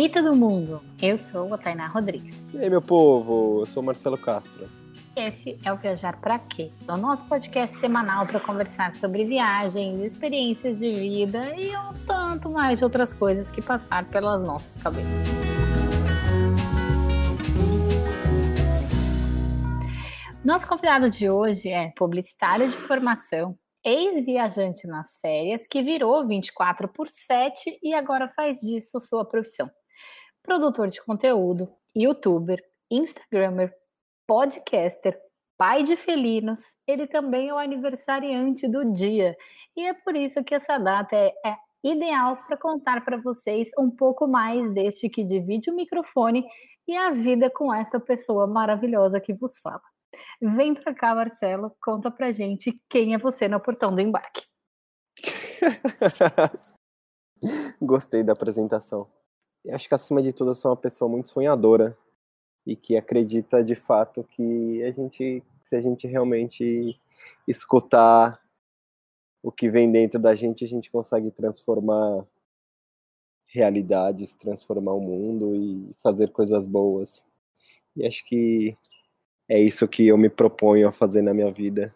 [0.00, 0.80] aí, todo mundo?
[1.00, 2.42] Eu sou a Tainá Rodrigues.
[2.54, 3.60] E aí, meu povo?
[3.60, 4.66] Eu sou o Marcelo Castro.
[5.14, 6.70] Esse é o Viajar Pra Quê?
[6.88, 12.78] O nosso podcast semanal para conversar sobre viagens, experiências de vida e um tanto mais
[12.78, 15.10] de outras coisas que passar pelas nossas cabeças.
[20.42, 23.54] Nosso convidado de hoje é publicitário de formação,
[23.84, 29.70] ex-viajante nas férias, que virou 24 por 7 e agora faz disso sua profissão.
[30.42, 33.74] Produtor de conteúdo, youtuber, instagramer,
[34.26, 35.20] podcaster,
[35.56, 39.36] pai de felinos, ele também é o aniversariante do dia.
[39.76, 43.90] E é por isso que essa data é, é ideal para contar para vocês um
[43.90, 46.46] pouco mais deste que divide o microfone
[46.86, 49.82] e a vida com essa pessoa maravilhosa que vos fala.
[50.40, 54.44] Vem para cá, Marcelo, conta pra gente quem é você no portão do embarque.
[57.80, 59.08] Gostei da apresentação.
[59.64, 61.96] Eu acho que acima de tudo eu sou uma pessoa muito sonhadora
[62.66, 66.98] e que acredita de fato que a gente, se a gente realmente
[67.46, 68.40] escutar
[69.42, 72.26] o que vem dentro da gente, a gente consegue transformar
[73.46, 77.26] realidades, transformar o mundo e fazer coisas boas.
[77.96, 78.76] E acho que
[79.48, 81.94] é isso que eu me proponho a fazer na minha vida.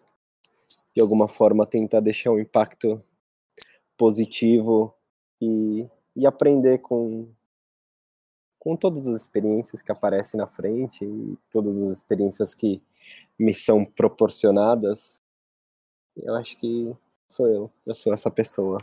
[0.93, 3.01] De alguma forma, tentar deixar um impacto
[3.97, 4.93] positivo
[5.41, 7.29] e, e aprender com,
[8.65, 12.81] com todas as experiências que aparecem na frente e todas as experiências que
[13.37, 15.19] me são proporcionadas.
[16.17, 16.91] Eu acho que
[17.27, 18.79] sou eu, eu sou essa pessoa.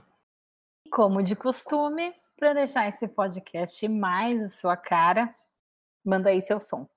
[0.89, 5.35] Como de costume, para deixar esse podcast mais a sua cara,
[6.05, 6.89] manda aí seu som.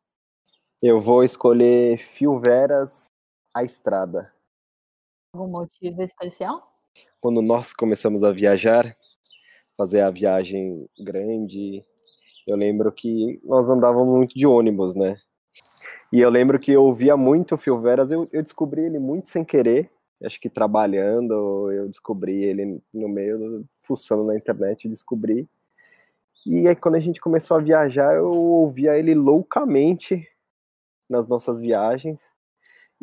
[0.80, 2.00] Eu vou escolher
[2.40, 3.08] Veras
[3.52, 4.32] a Estrada.
[5.34, 6.72] Algum motivo especial?
[7.20, 8.96] Quando nós começamos a viajar,
[9.76, 11.84] fazer a viagem grande,
[12.46, 15.18] eu lembro que nós andávamos muito de ônibus, né?
[16.12, 19.44] E eu lembro que eu ouvia muito o Veras, eu, eu descobri ele muito sem
[19.44, 19.90] querer,
[20.24, 25.50] acho que trabalhando, eu descobri ele no meio, fuçando na internet, descobri.
[26.46, 30.28] E aí quando a gente começou a viajar, eu ouvia ele loucamente
[31.10, 32.22] nas nossas viagens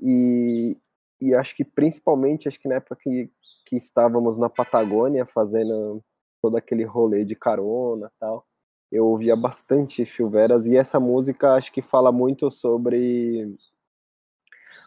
[0.01, 0.79] e,
[1.21, 3.31] e acho que principalmente acho que na época que,
[3.67, 6.03] que estávamos na Patagônia fazendo
[6.41, 8.47] todo aquele rolê de carona tal
[8.93, 13.57] eu ouvia bastante Chuveras e essa música acho que fala muito sobre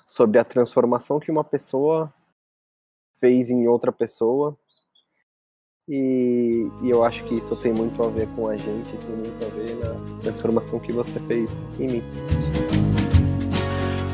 [0.05, 2.13] sobre a transformação que uma pessoa
[3.19, 4.55] fez em outra pessoa
[5.87, 9.45] e, e, eu acho que isso tem muito a ver com a gente, tem muito
[9.45, 11.47] a ver na transformação que você fez
[11.79, 12.03] em mim.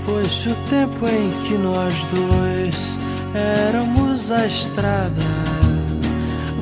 [0.03, 2.75] Foi-se o tempo em que nós dois
[3.33, 5.21] éramos a estrada.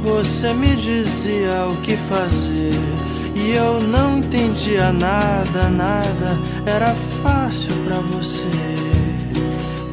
[0.04, 2.99] Você me dizia o que fazer
[3.40, 6.38] e eu não entendia nada, nada.
[6.66, 8.44] Era fácil para você,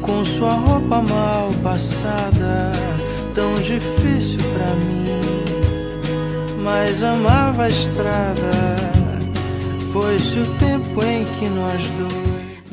[0.01, 2.71] com sua roupa mal passada,
[3.33, 6.61] tão difícil para mim.
[6.63, 8.77] Mas amava a estrada.
[9.91, 12.27] Foi-se o tempo em que nós dois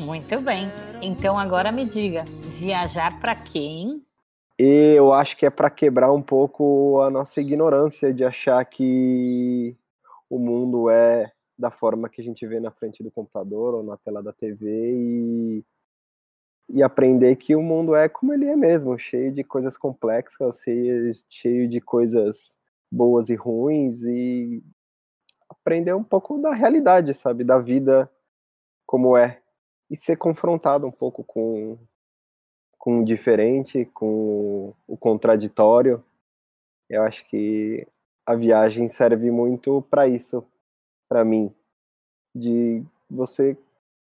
[0.05, 0.67] muito bem.
[1.01, 2.23] Então agora me diga,
[2.57, 4.01] viajar para quem?
[4.57, 9.75] Eu acho que é para quebrar um pouco a nossa ignorância de achar que
[10.35, 13.97] o mundo é da forma que a gente vê na frente do computador ou na
[13.97, 15.65] tela da TV e,
[16.69, 20.61] e aprender que o mundo é como ele é mesmo, cheio de coisas complexas,
[21.29, 22.55] cheio de coisas
[22.91, 24.63] boas e ruins e
[25.49, 28.11] aprender um pouco da realidade, sabe, da vida
[28.85, 29.41] como é
[29.89, 31.77] e ser confrontado um pouco com,
[32.77, 36.03] com o diferente, com o contraditório.
[36.89, 37.87] Eu acho que
[38.25, 40.43] a viagem serve muito para isso,
[41.07, 41.53] para mim,
[42.33, 43.57] de você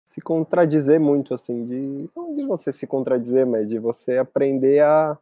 [0.05, 5.17] se contradizer muito, assim, de não de você se contradizer, mas de você aprender a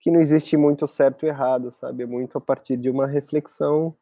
[0.00, 2.04] que não existe muito certo e errado, sabe?
[2.04, 3.94] É muito a partir de uma reflexão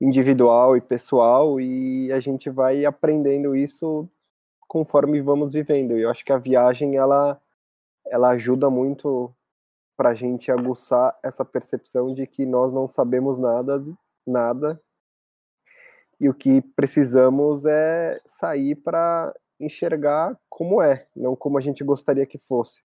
[0.00, 4.08] individual e pessoal e a gente vai aprendendo isso
[4.68, 5.96] conforme vamos vivendo.
[5.96, 7.40] E eu acho que a viagem ela
[8.06, 9.34] ela ajuda muito
[9.96, 13.82] para a gente aguçar essa percepção de que nós não sabemos nada,
[14.26, 14.80] nada,
[16.20, 22.26] e o que precisamos é sair para enxergar como é, não como a gente gostaria
[22.26, 22.82] que fosse.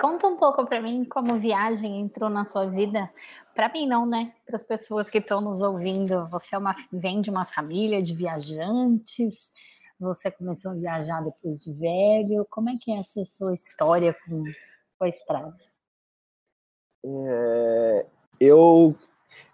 [0.00, 3.10] Conta um pouco para mim como viagem entrou na sua vida.
[3.54, 4.34] Para mim não, né?
[4.44, 8.14] Para as pessoas que estão nos ouvindo, você é uma, vem de uma família de
[8.14, 9.50] viajantes.
[9.98, 12.46] Você começou a viajar depois de velho.
[12.50, 14.44] Como é que é essa sua história com,
[14.98, 15.58] com a estrada?
[17.04, 18.06] É,
[18.40, 18.94] eu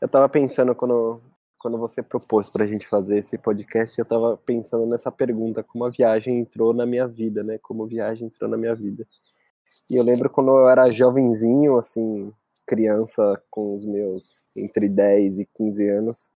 [0.00, 1.20] eu estava pensando quando,
[1.58, 5.84] quando você propôs para a gente fazer esse podcast, eu estava pensando nessa pergunta, como
[5.84, 7.58] a viagem entrou na minha vida, né?
[7.58, 9.06] Como a viagem entrou na minha vida.
[9.90, 12.32] E eu lembro quando eu era jovenzinho, assim,
[12.66, 16.30] criança com os meus entre 10 e 15 anos,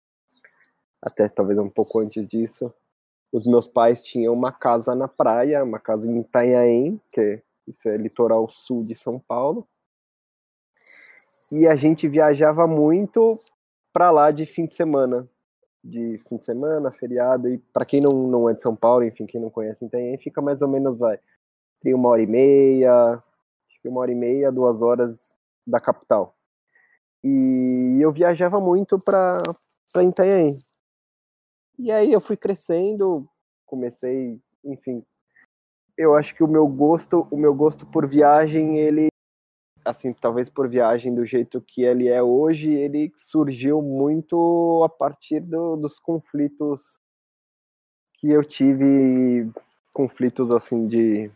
[1.03, 2.73] até talvez um pouco antes disso,
[3.33, 7.89] os meus pais tinham uma casa na praia, uma casa em Itanhaém, que é, isso
[7.89, 9.67] é litoral sul de São Paulo.
[11.51, 13.39] E a gente viajava muito
[13.93, 15.29] para lá de fim de semana,
[15.83, 19.27] de fim de semana, feriado, e para quem não, não é de São Paulo, enfim,
[19.27, 21.19] quem não conhece Itanhaém, fica mais ou menos, vai,
[21.81, 23.23] tem uma hora e meia,
[23.85, 26.35] uma hora e meia, duas horas da capital.
[27.23, 29.43] E eu viajava muito para
[30.03, 30.59] Itanhaém.
[31.79, 33.29] E aí eu fui crescendo,
[33.67, 35.05] comecei, enfim,
[35.97, 39.09] eu acho que o meu gosto, o meu gosto por viagem, ele
[39.85, 45.41] assim, talvez por viagem do jeito que ele é hoje, ele surgiu muito a partir
[45.41, 47.01] do, dos conflitos
[48.15, 49.51] que eu tive,
[49.93, 51.31] conflitos assim de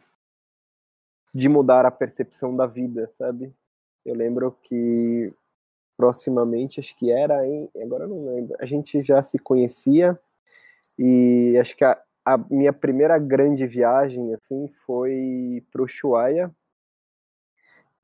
[1.35, 3.53] de mudar a percepção da vida, sabe?
[4.05, 5.33] Eu lembro que
[5.97, 10.19] proximamente, acho que era em, agora não lembro, a gente já se conhecia
[10.99, 16.55] e acho que a, a minha primeira grande viagem, assim, foi para o Ushuaia.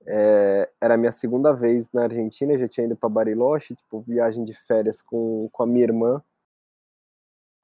[0.06, 4.44] É, era a minha segunda vez na Argentina, já tinha ido para Bariloche, tipo, viagem
[4.44, 6.22] de férias com, com a minha irmã.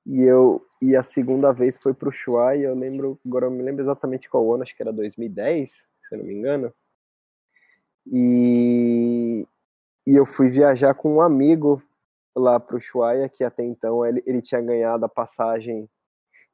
[0.06, 3.62] E eu e a segunda vez foi para o Ushuaia, eu lembro, agora eu me
[3.62, 6.72] lembro exatamente qual ano, acho que era 2010, se eu não me engano.
[8.06, 9.46] E,
[10.06, 11.82] e eu fui viajar com um amigo
[12.34, 15.88] lá para o Ushuaia, que até então ele, ele tinha ganhado a passagem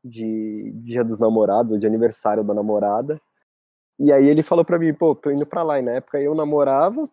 [0.04, 3.20] de Dia dos Namorados, ou de aniversário da namorada.
[3.98, 5.78] E aí ele falou para mim, pô, tô indo para lá.
[5.78, 7.08] E na época eu namorava.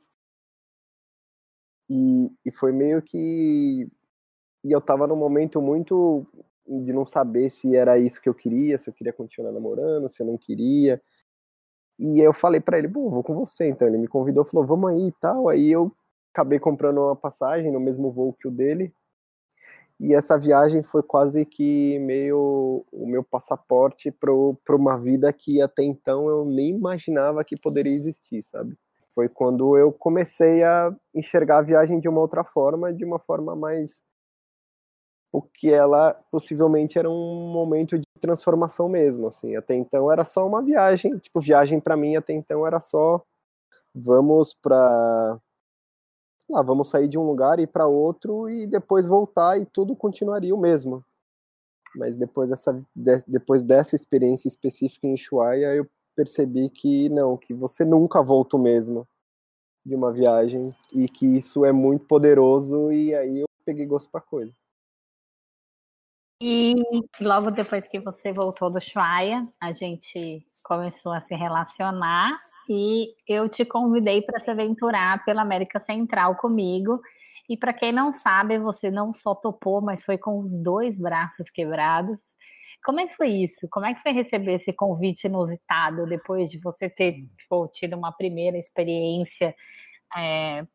[1.89, 3.87] E, e foi meio que.
[4.63, 6.25] E eu tava num momento muito
[6.67, 10.21] de não saber se era isso que eu queria, se eu queria continuar namorando, se
[10.21, 11.01] eu não queria.
[11.99, 13.67] E eu falei para ele, bom, vou com você.
[13.67, 15.49] Então ele me convidou, falou, vamos aí e tal.
[15.49, 15.91] Aí eu
[16.33, 18.93] acabei comprando uma passagem no mesmo voo que o dele.
[20.03, 25.81] E essa viagem foi quase que meio o meu passaporte para uma vida que até
[25.81, 28.77] então eu nem imaginava que poderia existir, sabe?
[29.15, 33.55] Foi quando eu comecei a enxergar a viagem de uma outra forma, de uma forma
[33.55, 34.03] mais
[35.31, 39.55] porque ela possivelmente era um momento de transformação mesmo, assim.
[39.55, 43.23] Até então era só uma viagem, tipo, viagem para mim até então era só
[43.95, 45.39] vamos para
[46.49, 49.95] lá, vamos sair de um lugar e ir para outro e depois voltar e tudo
[49.95, 51.03] continuaria o mesmo.
[51.95, 52.83] Mas depois dessa,
[53.27, 58.61] depois dessa experiência específica em Ushuaia, eu percebi que não, que você nunca volta o
[58.61, 59.07] mesmo
[59.85, 64.21] de uma viagem e que isso é muito poderoso e aí eu peguei gosto para
[64.21, 64.53] coisa.
[66.41, 66.75] E
[67.21, 72.33] logo depois que você voltou do Chuaia, a gente começou a se relacionar
[72.69, 77.01] e eu te convidei para se aventurar pela América Central comigo.
[77.49, 81.49] E para quem não sabe, você não só topou, mas foi com os dois braços
[81.49, 82.21] quebrados.
[82.83, 83.67] Como é que foi isso?
[83.69, 88.11] Como é que foi receber esse convite inusitado depois de você ter tipo, tido uma
[88.11, 89.53] primeira experiência
[90.17, 90.65] é,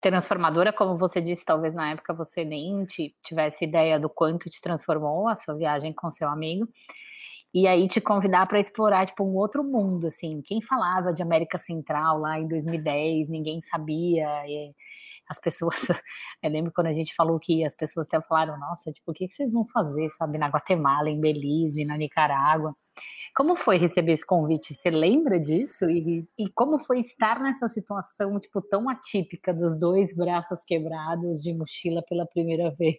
[0.00, 2.84] transformadora, como você disse, talvez na época você nem
[3.22, 6.68] tivesse ideia do quanto te transformou a sua viagem com seu amigo.
[7.52, 10.42] E aí te convidar para explorar tipo um outro mundo, assim.
[10.42, 14.26] Quem falava de América Central lá em 2010, ninguém sabia.
[15.28, 15.76] as pessoas,
[16.42, 19.28] eu lembro quando a gente falou que as pessoas até falaram, nossa, tipo, o que
[19.28, 22.74] vocês vão fazer, sabe, na Guatemala, em Belize, na Nicarágua?
[23.34, 24.74] Como foi receber esse convite?
[24.74, 25.88] Você lembra disso?
[25.88, 31.54] E, e como foi estar nessa situação, tipo, tão atípica dos dois braços quebrados de
[31.54, 32.96] mochila pela primeira vez?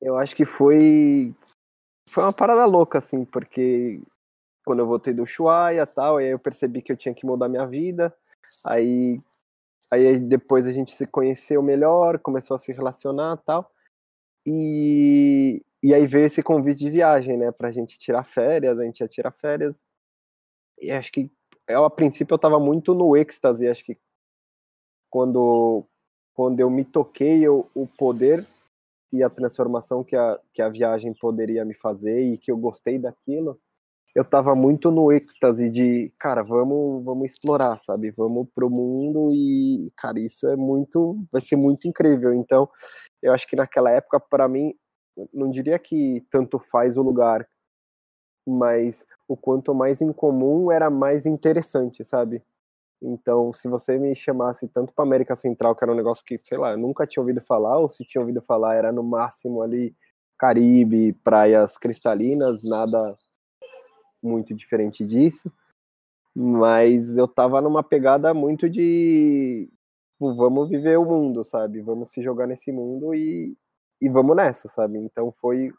[0.00, 1.34] Eu acho que foi
[2.10, 4.00] foi uma parada louca, assim, porque
[4.64, 7.66] quando eu voltei do Ushuaia tal, aí eu percebi que eu tinha que mudar minha
[7.66, 8.14] vida,
[8.64, 9.18] aí,
[9.90, 13.70] aí depois a gente se conheceu melhor, começou a se relacionar tal,
[14.46, 19.00] e, e aí veio esse convite de viagem, né, pra gente tirar férias, a gente
[19.00, 19.84] ia tirar férias.
[20.80, 21.30] E acho que
[21.68, 23.98] eu, a princípio eu tava muito no êxtase, acho que
[25.10, 25.84] quando
[26.34, 28.46] quando eu me toquei o, o poder
[29.12, 32.98] e a transformação que a, que a viagem poderia me fazer e que eu gostei
[32.98, 33.58] daquilo,
[34.14, 38.10] eu tava muito no êxtase de, cara, vamos, vamos explorar, sabe?
[38.10, 42.34] Vamos pro mundo e, cara, isso é muito, vai ser muito incrível.
[42.34, 42.68] Então,
[43.22, 44.74] eu acho que naquela época, para mim,
[45.32, 47.46] não diria que tanto faz o lugar,
[48.46, 52.42] mas o quanto mais incomum era mais interessante, sabe?
[53.02, 56.58] Então, se você me chamasse tanto para América Central, que era um negócio que, sei
[56.58, 59.94] lá, eu nunca tinha ouvido falar, ou se tinha ouvido falar, era no máximo ali
[60.38, 63.16] Caribe, praias cristalinas, nada
[64.22, 65.50] muito diferente disso.
[66.34, 69.68] Mas eu tava numa pegada muito de
[70.20, 71.80] tipo, vamos viver o mundo, sabe?
[71.80, 73.56] Vamos se jogar nesse mundo e,
[74.00, 74.98] e vamos nessa, sabe?
[74.98, 75.72] Então foi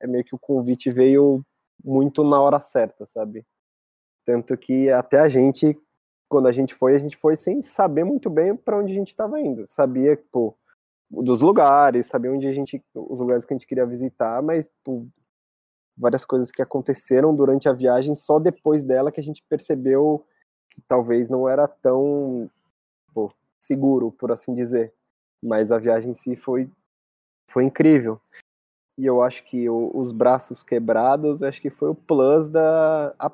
[0.00, 1.44] é meio que o convite veio
[1.84, 3.46] muito na hora certa, sabe?
[4.26, 5.78] Tanto que até a gente
[6.28, 9.08] quando a gente foi, a gente foi sem saber muito bem para onde a gente
[9.08, 9.66] estava indo.
[9.66, 10.54] Sabia, pô,
[11.10, 15.06] dos lugares, sabia onde a gente, os lugares que a gente queria visitar, mas pô,
[15.96, 20.24] várias coisas que aconteceram durante a viagem, só depois dela que a gente percebeu
[20.70, 22.50] que talvez não era tão
[23.14, 24.92] pô, seguro, por assim dizer.
[25.42, 26.70] Mas a viagem em si foi,
[27.48, 28.20] foi incrível.
[28.98, 33.32] E eu acho que o, os braços quebrados, acho que foi o plus da a,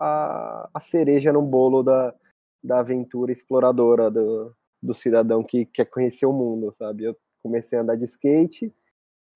[0.00, 2.14] a, a cereja no bolo da,
[2.62, 7.04] da aventura exploradora do, do cidadão que quer conhecer o mundo, sabe?
[7.04, 8.72] Eu comecei a andar de skate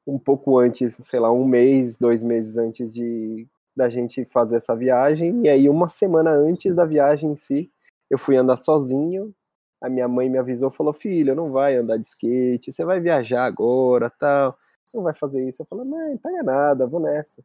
[0.07, 3.47] um pouco antes, sei lá, um mês, dois meses antes de
[3.77, 7.71] da gente fazer essa viagem, e aí uma semana antes da viagem em si,
[8.11, 9.33] eu fui andar sozinho,
[9.81, 13.45] a minha mãe me avisou, falou, filho, não vai andar de skate, você vai viajar
[13.47, 14.59] agora, tal,
[14.93, 15.63] não vai fazer isso.
[15.63, 17.43] Eu falei, mãe, não pega nada, vou nessa.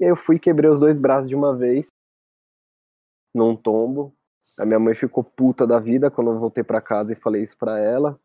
[0.00, 1.86] E aí eu fui quebrei os dois braços de uma vez,
[3.34, 4.14] num tombo,
[4.58, 7.56] a minha mãe ficou puta da vida quando eu voltei para casa e falei isso
[7.58, 8.18] para ela.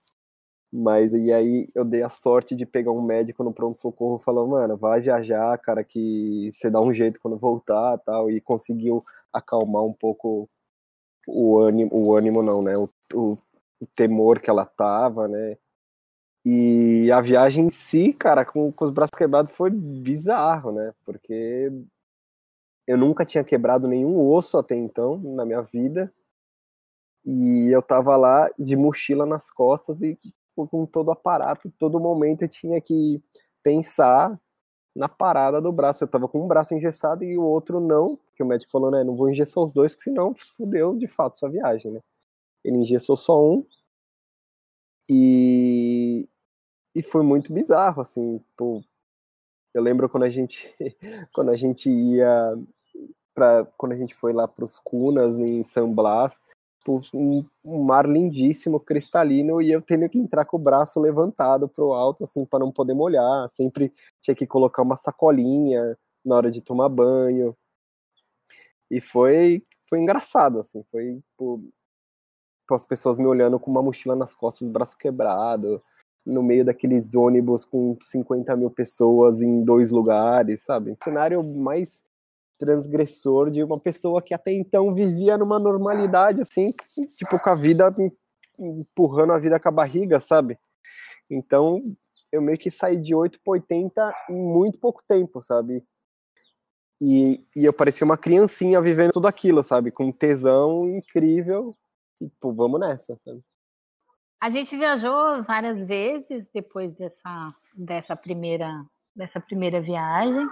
[0.72, 4.78] Mas e aí eu dei a sorte de pegar um médico no pronto-socorro falou, mano,
[4.78, 8.30] vai viajar, cara, que você dá um jeito quando voltar tal.
[8.30, 9.02] E conseguiu
[9.34, 10.48] acalmar um pouco
[11.28, 12.78] o ânimo, o ânimo não, né?
[12.78, 13.34] O, o,
[13.82, 15.58] o temor que ela tava, né?
[16.46, 20.94] E a viagem em si, cara, com, com os braços quebrados foi bizarro, né?
[21.06, 21.72] Porque
[22.89, 26.12] eu nunca tinha quebrado nenhum osso até então na minha vida.
[27.24, 30.17] E eu tava lá de mochila nas costas e
[30.55, 33.24] com todo o aparato, todo momento eu tinha que
[33.62, 34.41] pensar
[34.96, 36.03] na parada do braço.
[36.03, 39.03] Eu tava com um braço engessado e o outro não, porque o médico falou, né,
[39.03, 42.01] não vou engessar os dois, porque senão fudeu de fato sua viagem, né?
[42.63, 43.63] Ele engessou só um
[45.08, 46.27] e,
[46.96, 48.84] e foi muito bizarro, assim, pô,
[49.74, 50.74] eu lembro quando a gente
[51.34, 52.58] quando a gente ia
[53.39, 56.38] para quando a gente foi lá para os Cunas em San Blas,
[57.13, 61.86] um, um, mar lindíssimo, cristalino, e eu tendo que entrar com o braço levantado para
[61.86, 63.50] o alto, assim, para não poder molhar.
[63.50, 67.55] Sempre tinha que colocar uma sacolinha na hora de tomar banho.
[68.91, 71.63] E foi, foi engraçado, assim, foi tipo,
[72.72, 75.81] as pessoas me olhando com uma mochila nas costas, braço quebrado,
[76.25, 80.91] no meio daqueles ônibus com 50 mil pessoas em dois lugares, sabe?
[80.91, 82.01] Um cenário mais
[82.60, 86.72] transgressor de uma pessoa que até então vivia numa normalidade, assim,
[87.18, 87.92] tipo, com a vida
[88.60, 90.60] empurrando a vida com a barriga, sabe?
[91.30, 91.80] Então,
[92.32, 95.84] eu meio que saí de 8 para 80 em muito pouco tempo, sabe?
[97.01, 99.89] E, e eu parecia uma criancinha vivendo tudo aquilo, sabe?
[99.89, 101.75] Com tesão incrível.
[102.20, 103.39] E, pô, vamos nessa, sabe?
[104.42, 108.86] A gente viajou várias vezes depois dessa, dessa, primeira,
[109.16, 110.48] dessa primeira viagem.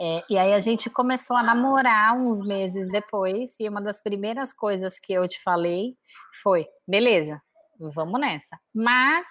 [0.00, 4.52] É, e aí a gente começou a namorar uns meses depois, e uma das primeiras
[4.52, 5.96] coisas que eu te falei
[6.42, 7.40] foi: beleza,
[7.78, 8.58] vamos nessa.
[8.74, 9.26] Mas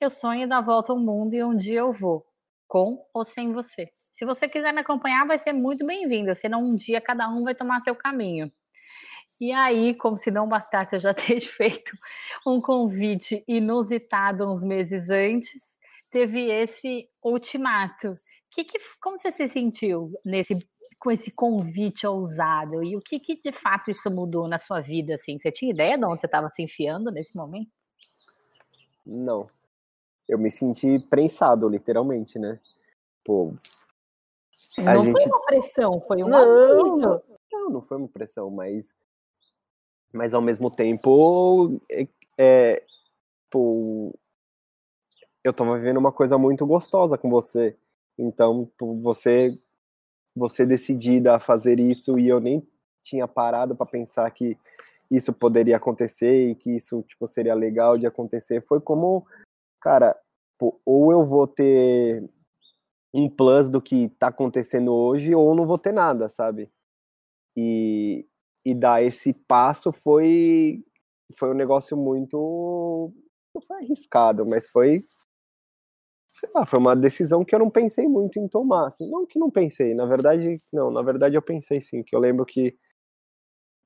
[0.00, 2.26] eu sonho dar volta ao mundo e um dia eu vou,
[2.66, 3.88] com ou sem você.
[4.12, 7.54] Se você quiser me acompanhar, vai ser muito bem-vindo, senão um dia cada um vai
[7.54, 8.50] tomar seu caminho.
[9.40, 11.92] E aí, como se não bastasse eu já ter feito
[12.46, 15.78] um convite inusitado uns meses antes,
[16.10, 18.14] teve esse ultimato
[18.56, 20.58] que, que, como você se sentiu nesse,
[20.98, 22.82] com esse convite ousado?
[22.82, 25.16] E o que, que de fato isso mudou na sua vida?
[25.16, 25.38] Assim?
[25.38, 27.70] Você tinha ideia de onde você estava se enfiando nesse momento?
[29.04, 29.50] Não.
[30.26, 32.58] Eu me senti prensado, literalmente, né?
[33.22, 33.54] Pô.
[34.78, 35.12] Não gente...
[35.12, 37.22] foi uma pressão, foi um não, aviso.
[37.52, 38.94] Não, não foi uma pressão, mas.
[40.12, 41.78] Mas ao mesmo tempo.
[41.90, 42.08] É,
[42.38, 42.82] é,
[43.50, 44.12] pô,
[45.44, 47.76] eu tava vivendo uma coisa muito gostosa com você.
[48.18, 48.70] Então,
[49.02, 49.58] você
[50.34, 52.62] você decidida a fazer isso e eu nem
[53.02, 54.58] tinha parado para pensar que
[55.10, 59.26] isso poderia acontecer e que isso tipo seria legal de acontecer, foi como,
[59.80, 60.14] cara,
[60.84, 62.28] ou eu vou ter
[63.14, 66.70] um plus do que tá acontecendo hoje ou não vou ter nada, sabe?
[67.56, 68.26] E,
[68.64, 70.84] e dar esse passo foi
[71.38, 73.12] foi um negócio muito
[73.66, 74.98] foi arriscado, mas foi
[76.36, 78.88] sei lá, foi uma decisão que eu não pensei muito em tomar.
[78.88, 82.20] Assim, não que não pensei, na verdade, não, na verdade eu pensei sim, que eu
[82.20, 82.76] lembro que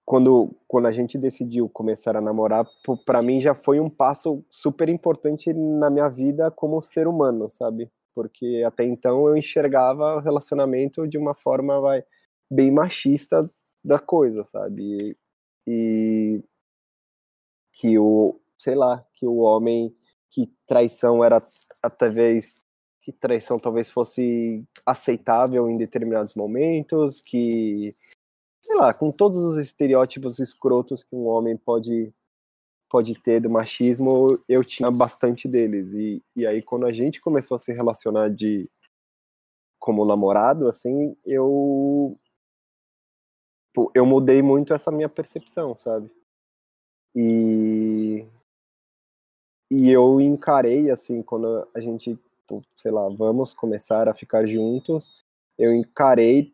[0.05, 2.67] quando, quando a gente decidiu começar a namorar,
[3.07, 7.89] para mim já foi um passo super importante na minha vida como ser humano, sabe?
[8.13, 12.03] Porque até então eu enxergava o relacionamento de uma forma vai,
[12.51, 13.49] bem machista
[13.85, 14.83] da coisa, sabe?
[14.83, 15.17] E,
[15.69, 16.45] e
[17.75, 19.95] que o, sei lá, que o homem,
[20.31, 21.45] que traição era
[21.99, 22.65] talvez
[23.01, 27.95] que traição talvez fosse aceitável em determinados momentos, que
[28.63, 32.13] sei lá, com todos os estereótipos escrotos que um homem pode
[32.91, 35.93] pode ter do machismo, eu tinha bastante deles.
[35.95, 38.69] E, e aí, quando a gente começou a se relacionar de
[39.79, 42.19] como namorado, assim, eu
[43.95, 46.11] eu mudei muito essa minha percepção, sabe?
[47.15, 48.27] E
[49.71, 52.19] e eu encarei assim, quando a gente,
[52.77, 55.25] sei lá, vamos começar a ficar juntos,
[55.57, 56.53] eu encarei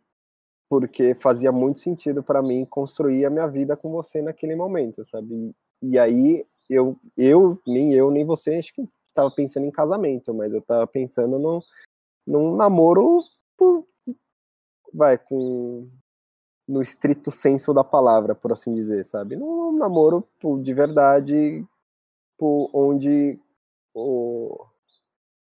[0.68, 5.54] porque fazia muito sentido para mim construir a minha vida com você naquele momento, sabe?
[5.80, 10.52] E aí eu, eu nem eu nem você acho que estava pensando em casamento, mas
[10.52, 11.60] eu estava pensando num,
[12.26, 13.22] num namoro
[13.56, 13.86] por,
[14.92, 15.88] vai com
[16.68, 19.36] no estrito senso da palavra, por assim dizer, sabe?
[19.36, 21.64] Num namoro por, de verdade,
[22.38, 23.38] por onde
[23.94, 24.66] o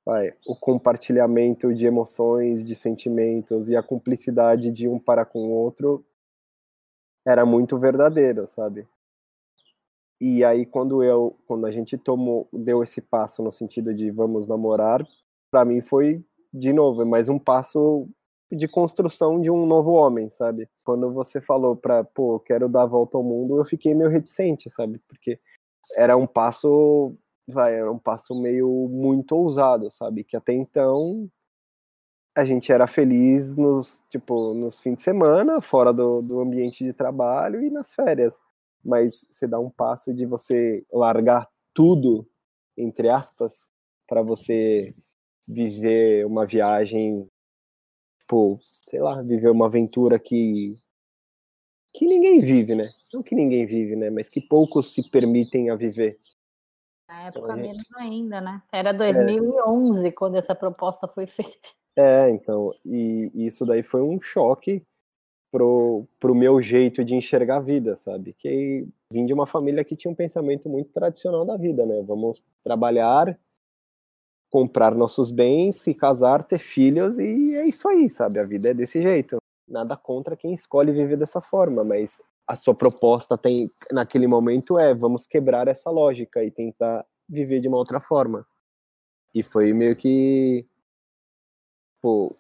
[0.05, 5.51] vai, o compartilhamento de emoções, de sentimentos e a cumplicidade de um para com o
[5.51, 6.03] outro
[7.25, 8.87] era muito verdadeiro, sabe?
[10.19, 14.47] E aí quando eu, quando a gente tomou, deu esse passo no sentido de vamos
[14.47, 15.05] namorar,
[15.51, 18.07] para mim foi de novo, é mais um passo
[18.51, 20.67] de construção de um novo homem, sabe?
[20.83, 24.69] Quando você falou para, pô, quero dar a volta ao mundo, eu fiquei meio reticente,
[24.69, 24.99] sabe?
[25.07, 25.39] Porque
[25.95, 27.15] era um passo
[27.47, 30.23] vai, era um passo meio muito ousado, sabe?
[30.23, 31.29] Que até então
[32.35, 36.93] a gente era feliz nos, tipo, nos fins de semana, fora do, do ambiente de
[36.93, 38.39] trabalho e nas férias.
[38.83, 42.25] Mas você dá um passo de você largar tudo,
[42.77, 43.67] entre aspas,
[44.07, 44.95] para você
[45.47, 47.23] viver uma viagem,
[48.19, 50.75] tipo, sei lá, viver uma aventura que
[51.93, 52.89] que ninguém vive, né?
[53.13, 54.09] Não que ninguém vive, né?
[54.09, 56.17] Mas que poucos se permitem a viver.
[57.07, 58.61] Na época então, menos ainda, né?
[58.71, 60.11] Era 2011 é.
[60.11, 61.67] quando essa proposta foi feita.
[61.97, 64.81] É, então, e, isso daí foi um choque
[65.51, 68.33] pro, pro meu jeito de enxergar a vida, sabe?
[68.33, 72.01] Que vim de uma família que tinha um pensamento muito tradicional da vida, né?
[72.01, 73.37] Vamos trabalhar,
[74.49, 78.39] comprar nossos bens, se casar, ter filhos e é isso aí, sabe?
[78.39, 79.40] A vida é desse jeito.
[79.71, 84.93] Nada contra quem escolhe viver dessa forma, mas a sua proposta tem naquele momento é
[84.93, 88.45] vamos quebrar essa lógica e tentar viver de uma outra forma.
[89.33, 90.67] E foi meio que
[92.01, 92.35] pô,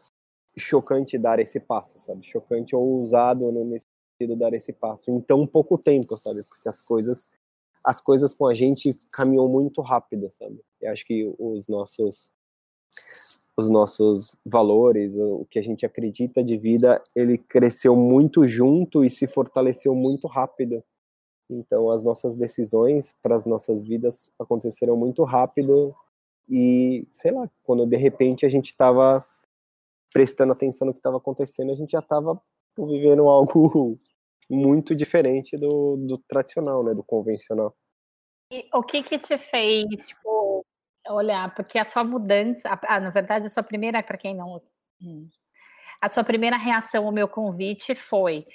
[0.57, 2.25] chocante dar esse passo, sabe?
[2.25, 3.85] Chocante ou ousado nesse
[4.19, 6.43] sentido dar esse passo em tão pouco tempo, sabe?
[6.43, 7.29] Porque as coisas
[7.83, 10.61] as coisas com a gente caminham muito rápido, sabe?
[10.81, 12.31] Eu acho que os nossos
[13.61, 19.09] os nossos valores, o que a gente acredita de vida, ele cresceu muito junto e
[19.09, 20.83] se fortaleceu muito rápido.
[21.49, 25.93] Então, as nossas decisões para as nossas vidas aconteceram muito rápido
[26.49, 29.23] e, sei lá, quando de repente a gente estava
[30.13, 32.41] prestando atenção no que estava acontecendo, a gente já estava
[32.77, 33.97] vivendo algo
[34.49, 37.75] muito diferente do, do tradicional, né, do convencional.
[38.51, 40.29] E o que que te fez, tipo,
[41.09, 44.61] olhar, porque a sua mudança, ah, na verdade, a sua primeira, para quem não.
[45.01, 45.29] Hum,
[46.01, 48.45] a sua primeira reação ao meu convite foi: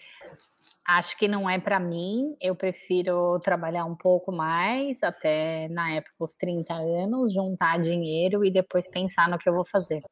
[0.87, 6.14] acho que não é para mim, eu prefiro trabalhar um pouco mais, até na época
[6.20, 10.02] os 30 anos, juntar dinheiro e depois pensar no que eu vou fazer.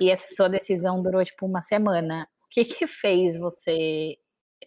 [0.00, 2.28] E essa sua decisão durou tipo uma semana.
[2.46, 4.16] O que que fez você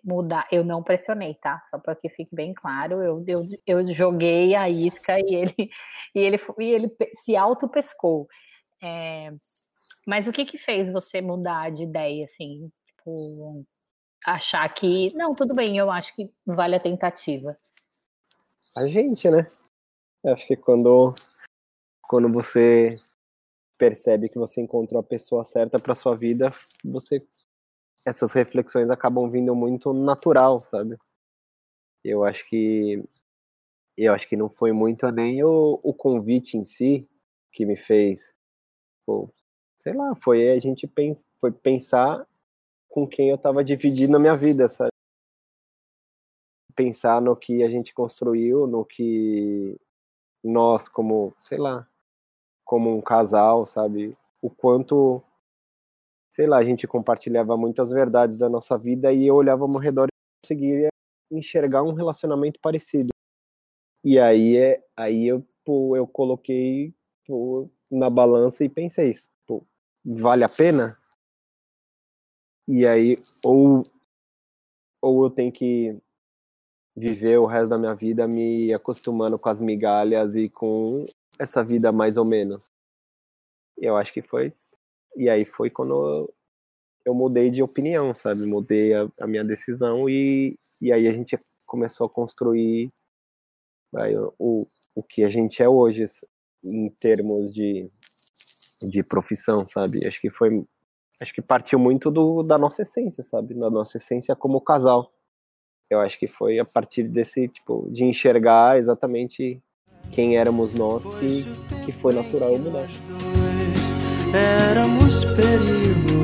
[0.04, 0.48] mudar.
[0.52, 1.62] Eu não pressionei, tá?
[1.70, 5.56] Só para que fique bem claro, eu, eu, eu joguei a isca e ele,
[6.16, 8.28] e ele, e ele se auto-pescou.
[8.82, 9.32] É,
[10.08, 12.72] mas o que que fez você mudar de ideia, assim?
[12.88, 13.66] Tipo,
[14.26, 17.58] achar que, não, tudo bem, eu acho que vale a tentativa.
[18.76, 19.46] A gente, né?
[20.24, 21.14] Eu acho que quando,
[22.04, 23.00] quando você
[23.78, 27.26] percebe que você encontrou a pessoa certa para sua vida, você
[28.06, 30.98] essas reflexões acabam vindo muito natural, sabe?
[32.04, 33.04] Eu acho que
[33.98, 37.10] eu acho que não foi muito nem o, o convite em si
[37.52, 38.34] que me fez,
[39.06, 39.30] pô,
[39.80, 42.26] sei lá, foi a gente pens, foi pensar
[42.88, 44.92] com quem eu estava dividindo a minha vida, sabe?
[46.76, 49.78] Pensar no que a gente construiu, no que
[50.42, 51.86] nós como, sei lá,
[52.64, 54.18] como um casal, sabe?
[54.42, 55.22] O quanto
[56.32, 60.08] sei lá, a gente compartilhava muitas verdades da nossa vida e eu olhava ao redor
[60.08, 60.90] e conseguia
[61.32, 63.10] enxergar um relacionamento parecido.
[64.04, 66.94] E aí é aí eu pô, eu coloquei
[67.26, 69.14] pô, na balança e pensei,
[69.46, 69.66] pô,
[70.04, 70.98] vale a pena?
[72.68, 73.84] E aí ou
[75.02, 75.98] ou eu tenho que
[76.96, 81.06] viver o resto da minha vida me acostumando com as migalhas e com
[81.40, 82.66] essa vida mais ou menos.
[83.78, 84.54] Eu acho que foi.
[85.16, 86.32] E aí foi quando
[87.06, 88.46] eu mudei de opinião, sabe?
[88.46, 92.92] Mudei a, a minha decisão e, e aí a gente começou a construir
[94.38, 96.06] o, o que a gente é hoje
[96.64, 97.90] em termos de,
[98.82, 100.06] de profissão, sabe?
[100.08, 100.64] Acho que foi.
[101.22, 103.54] Acho que partiu muito do, da nossa essência, sabe?
[103.54, 105.12] Da nossa essência como casal.
[105.90, 109.62] Eu acho que foi a partir desse, tipo, de enxergar exatamente
[110.12, 111.44] quem éramos nós que,
[111.86, 112.88] que foi natural mudar.
[114.34, 116.22] Éramos perigo,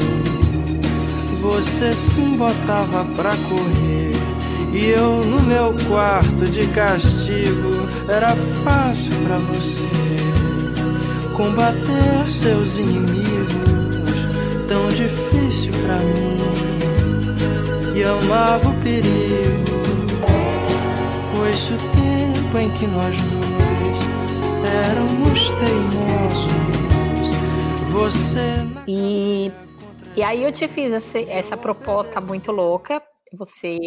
[1.42, 4.14] você se botava pra correr.
[4.72, 9.86] E eu no meu quarto de castigo era fácil para você
[11.36, 14.14] combater seus inimigos,
[14.68, 16.36] tão difícil para mim.
[17.96, 19.76] E amava o perigo.
[21.34, 23.46] Foi-se o tempo em que nós dois
[24.64, 26.75] éramos teimosos.
[28.88, 29.52] E
[30.18, 33.04] e aí eu te fiz essa, essa proposta muito louca.
[33.34, 33.78] Você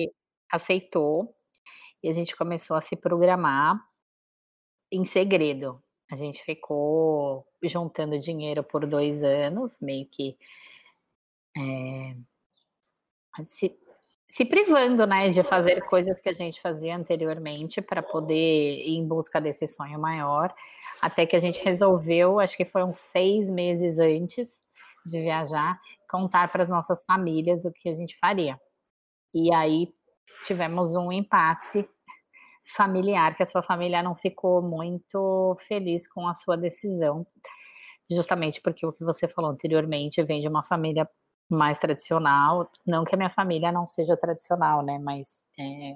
[0.53, 1.35] aceitou
[2.03, 3.81] e a gente começou a se programar
[4.93, 5.83] em segredo.
[6.11, 10.37] A gente ficou juntando dinheiro por dois anos, meio que
[11.57, 12.15] é,
[13.47, 13.75] se,
[14.29, 18.35] se privando, né, de fazer coisas que a gente fazia anteriormente para poder
[18.87, 20.55] ir em busca desse sonho maior,
[21.01, 24.61] até que a gente resolveu, acho que uns seis meses antes
[25.07, 28.61] de viajar, contar para as nossas famílias o que a gente faria.
[29.35, 29.93] E aí
[30.45, 31.89] tivemos um impasse
[32.77, 37.27] familiar, que a sua família não ficou muito feliz com a sua decisão,
[38.11, 41.09] justamente porque o que você falou anteriormente vem de uma família
[41.51, 45.95] mais tradicional, não que a minha família não seja tradicional, né, mas é...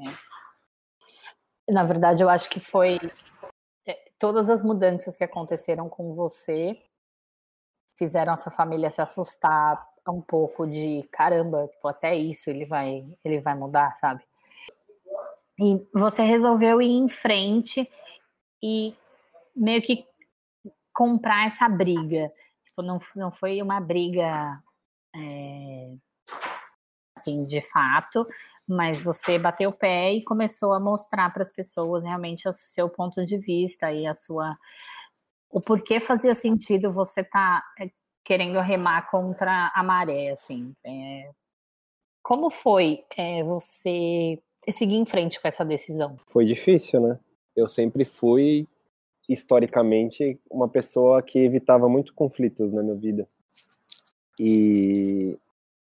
[1.70, 2.98] na verdade eu acho que foi
[4.18, 6.80] todas as mudanças que aconteceram com você
[7.96, 13.06] fizeram a sua família se assustar um pouco de caramba, tipo, até isso ele vai
[13.24, 14.22] ele vai mudar, sabe?
[15.58, 17.88] E você resolveu ir em frente
[18.62, 18.94] e
[19.54, 20.06] meio que
[20.92, 22.32] comprar essa briga.
[22.64, 24.60] Tipo, não, não foi uma briga
[25.14, 25.92] é,
[27.16, 28.26] assim, de fato,
[28.68, 32.88] mas você bateu o pé e começou a mostrar para as pessoas realmente o seu
[32.88, 34.56] ponto de vista e a sua
[35.50, 37.90] o porquê fazia sentido você estar tá é,
[38.24, 40.74] querendo remar contra a maré, assim.
[40.84, 41.30] É,
[42.22, 46.16] como foi é, você seguir em frente com essa decisão?
[46.28, 47.18] Foi difícil, né?
[47.54, 48.66] Eu sempre fui,
[49.28, 53.28] historicamente, uma pessoa que evitava muito conflitos na minha vida.
[54.40, 55.36] E,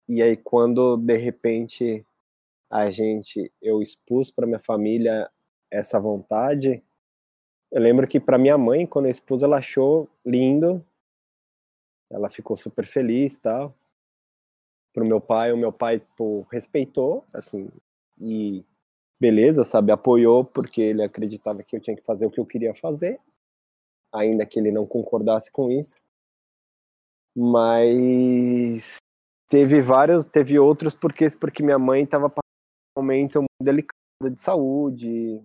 [0.07, 2.05] e aí, quando de repente
[2.75, 5.31] a gente, eu expus para minha família
[5.71, 6.83] essa vontade,
[7.71, 10.85] eu lembro que para minha mãe, quando eu expus, ela achou lindo,
[12.11, 13.73] ela ficou super feliz, tal.
[14.93, 17.71] Pro meu pai, o meu pai pô, respeitou, assim,
[18.19, 18.65] e
[19.21, 22.75] beleza, sabe, apoiou porque ele acreditava que eu tinha que fazer o que eu queria
[22.75, 23.21] fazer,
[24.13, 26.03] ainda que ele não concordasse com isso.
[27.37, 28.97] Mas
[29.49, 32.29] teve vários, teve outros porque porque minha mãe estava
[32.97, 35.43] momento muito delicado de saúde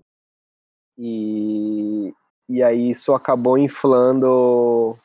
[0.97, 2.13] e
[2.47, 4.95] e aí isso acabou inflando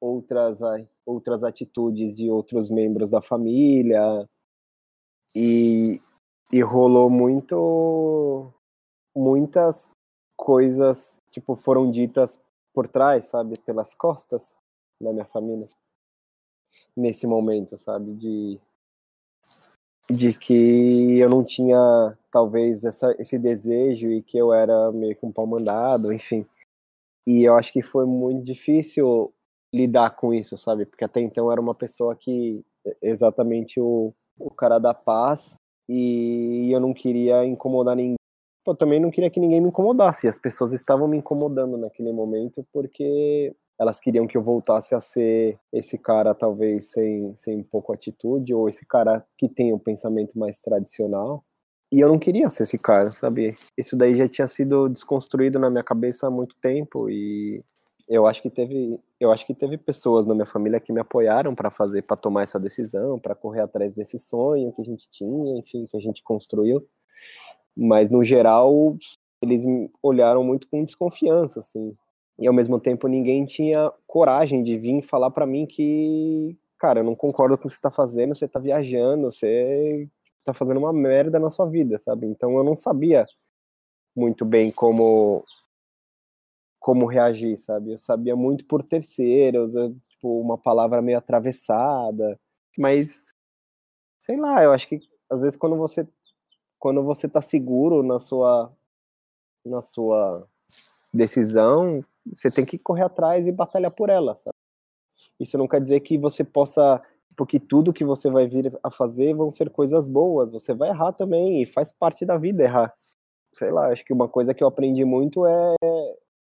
[0.00, 0.58] outras
[1.06, 4.28] outras atitudes de outros membros da família
[5.34, 6.00] e
[6.52, 8.52] e rolou muito
[9.16, 9.92] muitas
[10.36, 12.38] coisas tipo foram ditas
[12.74, 14.54] por trás sabe pelas costas
[15.00, 15.66] da minha família
[16.96, 18.60] nesse momento sabe de
[20.16, 25.26] de que eu não tinha talvez essa, esse desejo e que eu era meio que
[25.26, 26.44] um pau mandado enfim
[27.26, 29.32] e eu acho que foi muito difícil
[29.74, 32.64] lidar com isso sabe porque até então eu era uma pessoa que
[33.00, 35.56] exatamente o, o cara da paz
[35.88, 38.16] e eu não queria incomodar ninguém.
[38.66, 40.28] Eu também não queria que ninguém me incomodasse.
[40.28, 45.58] As pessoas estavam me incomodando naquele momento porque elas queriam que eu voltasse a ser
[45.72, 50.60] esse cara, talvez sem, sem pouco atitude, ou esse cara que tem um pensamento mais
[50.60, 51.44] tradicional.
[51.92, 53.54] E eu não queria ser esse cara, sabe?
[53.76, 57.62] Isso daí já tinha sido desconstruído na minha cabeça há muito tempo e
[58.08, 61.54] eu acho que teve eu acho que teve pessoas na minha família que me apoiaram
[61.54, 65.58] para fazer para tomar essa decisão para correr atrás desse sonho que a gente tinha
[65.58, 66.84] enfim que a gente construiu
[67.76, 68.96] Mas no geral,
[69.42, 69.64] eles
[70.02, 71.94] olharam muito com desconfiança, assim.
[72.38, 77.04] E ao mesmo tempo ninguém tinha coragem de vir falar para mim que, cara, eu
[77.04, 80.08] não concordo com o que você tá fazendo, você tá viajando, você
[80.44, 82.26] tá fazendo uma merda na sua vida, sabe?
[82.26, 83.26] Então eu não sabia
[84.14, 85.44] muito bem como
[86.80, 87.92] como reagir, sabe?
[87.92, 92.38] Eu sabia muito por terceiros, eu, tipo, uma palavra meio atravessada,
[92.76, 93.08] mas
[94.18, 96.06] sei lá, eu acho que às vezes quando você
[96.78, 98.72] quando você tá seguro na sua
[99.64, 100.46] na sua
[101.14, 104.54] decisão, você tem que correr atrás e batalhar por ela, sabe?
[105.40, 107.02] Isso não quer dizer que você possa
[107.36, 110.52] porque tudo que você vai vir a fazer vão ser coisas boas.
[110.52, 112.94] Você vai errar também e faz parte da vida errar.
[113.54, 115.74] Sei lá, acho que uma coisa que eu aprendi muito é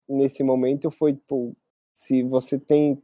[0.09, 1.57] nesse momento foi tipo,
[1.95, 3.03] se você tem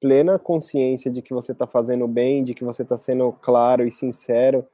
[0.00, 3.90] plena consciência de que você está fazendo bem, de que você está sendo claro e
[3.90, 4.66] sincero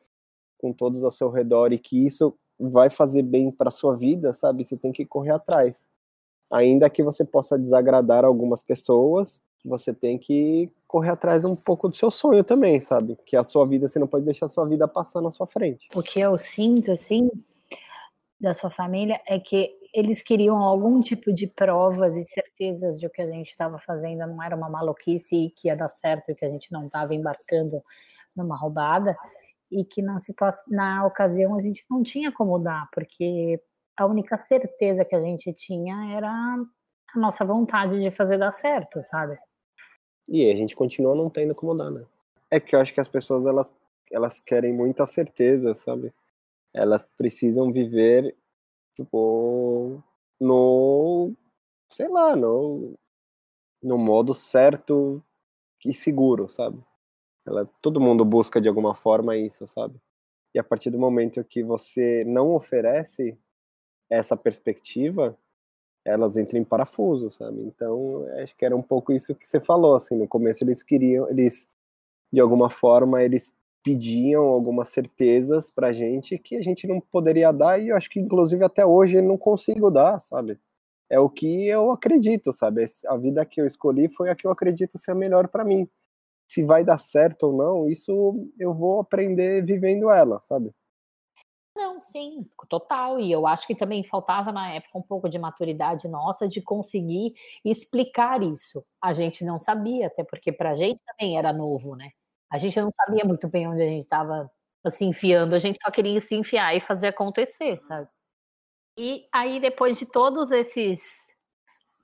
[0.58, 4.64] com todos ao seu redor e que isso vai fazer bem para sua vida, sabe?
[4.64, 5.87] Você tem que correr atrás.
[6.50, 11.94] Ainda que você possa desagradar algumas pessoas, você tem que correr atrás um pouco do
[11.94, 13.18] seu sonho também, sabe?
[13.26, 15.88] Que a sua vida, você não pode deixar a sua vida passar na sua frente.
[15.94, 17.30] O que eu sinto, assim,
[18.40, 23.22] da sua família é que eles queriam algum tipo de provas e certezas de que
[23.22, 26.44] a gente estava fazendo não era uma maluquice e que ia dar certo e que
[26.44, 27.82] a gente não estava embarcando
[28.36, 29.16] numa roubada
[29.70, 33.60] e que na situação, na ocasião a gente não tinha como dar, porque
[33.98, 39.02] a única certeza que a gente tinha era a nossa vontade de fazer dar certo,
[39.04, 39.36] sabe?
[40.28, 42.06] E a gente continua não tendo como dar, né?
[42.50, 43.74] É que eu acho que as pessoas elas,
[44.12, 46.14] elas querem muita certeza, sabe?
[46.72, 48.36] Elas precisam viver,
[48.94, 50.02] tipo,
[50.40, 51.32] no.
[51.90, 52.94] sei lá, no,
[53.82, 55.22] no modo certo
[55.84, 56.78] e seguro, sabe?
[57.44, 60.00] Ela, todo mundo busca de alguma forma isso, sabe?
[60.54, 63.38] E a partir do momento que você não oferece
[64.10, 65.36] essa perspectiva,
[66.04, 67.62] elas entram em parafuso, sabe?
[67.62, 71.28] Então, acho que era um pouco isso que você falou, assim, no começo eles queriam,
[71.30, 71.68] eles,
[72.32, 73.52] de alguma forma, eles
[73.84, 78.20] pediam algumas certezas pra gente que a gente não poderia dar e eu acho que,
[78.20, 80.58] inclusive, até hoje não consigo dar, sabe?
[81.10, 82.84] É o que eu acredito, sabe?
[83.06, 85.88] A vida que eu escolhi foi a que eu acredito ser a melhor para mim.
[86.48, 90.72] Se vai dar certo ou não, isso eu vou aprender vivendo ela, sabe?
[92.00, 93.18] Sim, total.
[93.18, 97.34] E eu acho que também faltava na época um pouco de maturidade nossa de conseguir
[97.64, 98.84] explicar isso.
[99.02, 102.10] A gente não sabia, até porque para a gente também era novo, né?
[102.50, 104.50] A gente não sabia muito bem onde a gente estava
[104.90, 108.08] se enfiando, a gente só queria se enfiar e fazer acontecer, sabe?
[108.98, 111.00] E aí, depois de todos esses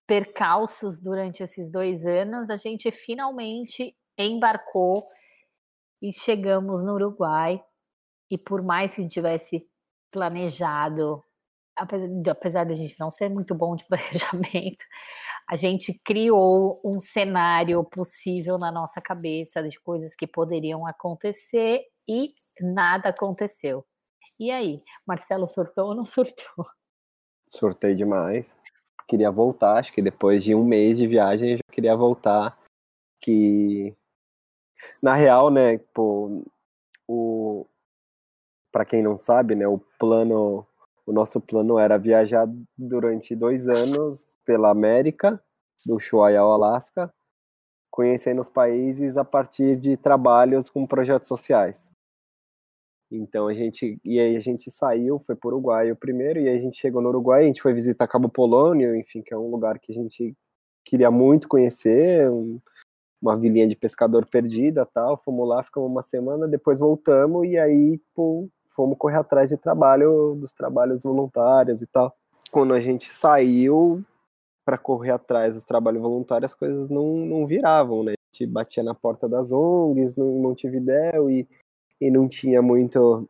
[0.07, 5.03] percalços durante esses dois anos, a gente finalmente embarcou
[6.03, 7.63] e chegamos no Uruguai
[8.31, 9.69] e por mais que tivesse
[10.15, 11.21] planejado,
[11.77, 14.85] apesar de, apesar a gente não ser muito bom de planejamento,
[15.51, 22.31] a gente criou um cenário possível na nossa cabeça de coisas que poderiam acontecer e
[22.61, 23.85] nada aconteceu.
[24.39, 26.65] E aí, Marcelo surtou ou não surtou?
[27.43, 28.57] Surtei demais.
[29.09, 32.57] Queria voltar, acho que depois de um mês de viagem eu já queria voltar.
[33.21, 33.95] Que
[35.03, 36.43] na real, né, pô,
[38.75, 40.67] para quem não sabe, né, o plano,
[41.07, 42.45] o nosso plano era viajar
[42.77, 45.41] durante dois anos pela América,
[45.87, 47.15] do Ushuaia ao Alasca,
[47.89, 51.85] conhecendo os países a partir de trabalhos com projetos sociais.
[53.13, 56.49] Então a gente e aí a gente saiu, foi para o Uruguai o primeiro e
[56.49, 59.39] aí a gente chegou no Uruguai, a gente foi visitar Cabo Polônio, enfim, que é
[59.39, 60.37] um lugar que a gente
[60.85, 62.59] queria muito conhecer, um,
[63.23, 65.17] uma vilinha de pescador perdida, tal.
[65.17, 70.35] Fomos lá, ficamos uma semana, depois voltamos e aí pô, fomos correr atrás de trabalho,
[70.35, 72.15] dos trabalhos voluntários e tal.
[72.51, 74.05] Quando a gente saiu
[74.65, 78.13] para correr atrás dos trabalhos voluntários, as coisas não, não viravam, né?
[78.13, 81.49] A gente batia na porta das ONGs no Montevidéu e,
[82.01, 83.29] e não tinha muito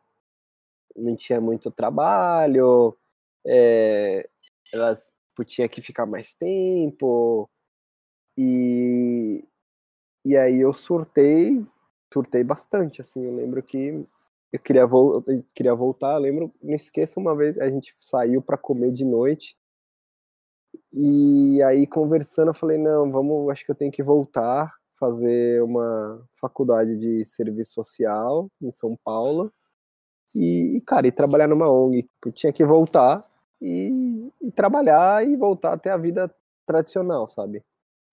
[0.95, 2.97] não tinha muito trabalho,
[3.45, 4.29] é,
[4.71, 7.49] elas tipo, tinha que ficar mais tempo
[8.37, 9.43] e
[10.23, 11.65] e aí eu surtei
[12.11, 14.03] surtei bastante assim eu lembro que
[14.51, 16.17] eu queria, vo eu queria voltar.
[16.17, 19.55] Lembro, não esqueça uma vez, a gente saiu para comer de noite.
[20.93, 26.25] E aí, conversando, eu falei: não, vamos, acho que eu tenho que voltar, fazer uma
[26.39, 29.51] faculdade de serviço social em São Paulo.
[30.35, 32.09] E, cara, e trabalhar numa ONG.
[32.25, 33.21] Eu tinha que voltar
[33.61, 36.33] e, e trabalhar e voltar até a vida
[36.67, 37.63] tradicional, sabe?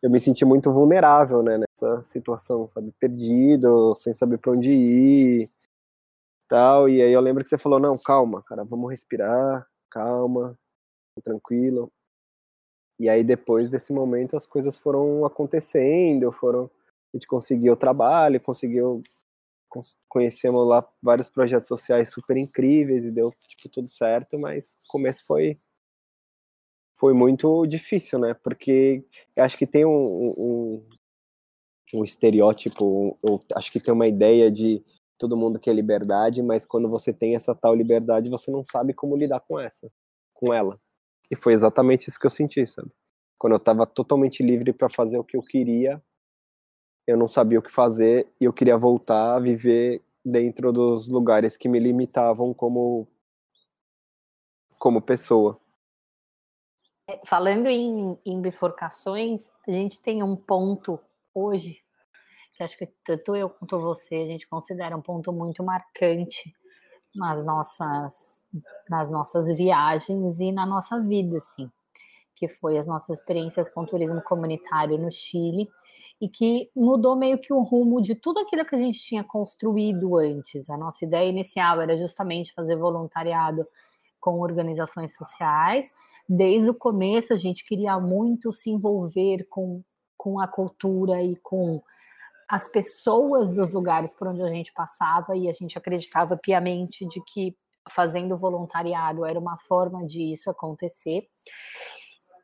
[0.03, 5.49] eu me senti muito vulnerável, né, nessa situação, sabe, perdido, sem saber para onde ir,
[6.53, 6.87] tal.
[6.87, 10.59] E aí eu lembro que você falou, não, calma, cara, vamos respirar, calma,
[11.25, 11.91] tranquilo.
[13.01, 16.71] E aí depois desse momento as coisas foram acontecendo, foram
[17.12, 19.03] a gente conseguiu trabalho, conseguiu
[20.07, 25.27] conhecemos lá vários projetos sociais super incríveis e deu tipo tudo certo, mas o começo
[25.27, 25.57] foi
[26.97, 28.35] foi muito difícil, né?
[28.35, 29.03] Porque
[29.37, 30.88] acho que tem um, um,
[31.95, 34.85] um estereótipo, eu acho que tem uma ideia de
[35.22, 39.16] todo mundo quer liberdade, mas quando você tem essa tal liberdade, você não sabe como
[39.16, 39.88] lidar com essa,
[40.35, 40.80] com ela.
[41.30, 42.90] E foi exatamente isso que eu senti, sabe?
[43.38, 46.02] Quando eu estava totalmente livre para fazer o que eu queria,
[47.06, 51.56] eu não sabia o que fazer e eu queria voltar a viver dentro dos lugares
[51.56, 53.06] que me limitavam como
[54.76, 55.61] como pessoa.
[57.08, 60.98] É, falando em, em bifurcações, a gente tem um ponto
[61.32, 61.80] hoje
[62.62, 66.53] acho que tanto eu quanto você a gente considera um ponto muito marcante
[67.14, 68.42] nas nossas
[68.88, 71.70] nas nossas viagens e na nossa vida, assim,
[72.35, 75.68] que foi as nossas experiências com turismo comunitário no Chile
[76.20, 80.16] e que mudou meio que o rumo de tudo aquilo que a gente tinha construído
[80.16, 80.68] antes.
[80.68, 83.66] A nossa ideia inicial era justamente fazer voluntariado
[84.20, 85.92] com organizações sociais.
[86.29, 89.83] Desde o começo a gente queria muito se envolver com,
[90.16, 91.83] com a cultura e com
[92.48, 97.22] as pessoas dos lugares por onde a gente passava e a gente acreditava piamente de
[97.22, 97.57] que
[97.88, 101.28] fazendo voluntariado era uma forma de isso acontecer.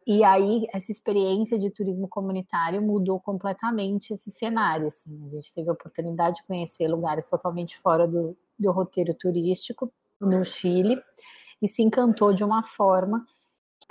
[0.06, 4.86] E aí essa experiência de turismo comunitário mudou completamente esse cenário.
[4.86, 5.22] Assim.
[5.26, 10.44] A gente teve a oportunidade de conhecer lugares totalmente fora do, do roteiro turístico no
[10.44, 11.00] Chile
[11.60, 13.24] e se encantou de uma forma
[13.80, 13.86] que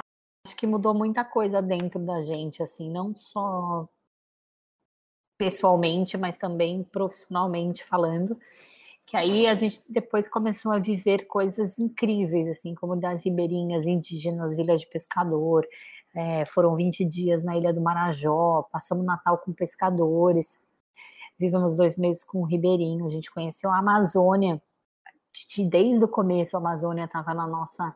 [0.47, 3.87] acho que mudou muita coisa dentro da gente, assim, não só
[5.37, 8.37] pessoalmente, mas também profissionalmente falando,
[9.05, 14.55] que aí a gente depois começou a viver coisas incríveis, assim, como das ribeirinhas indígenas,
[14.55, 15.65] Vila de Pescador,
[16.13, 20.59] é, foram 20 dias na Ilha do Marajó, passamos Natal com pescadores,
[21.37, 24.61] vivemos dois meses com o ribeirinho, a gente conheceu a Amazônia,
[25.69, 27.95] desde o começo a Amazônia estava na nossa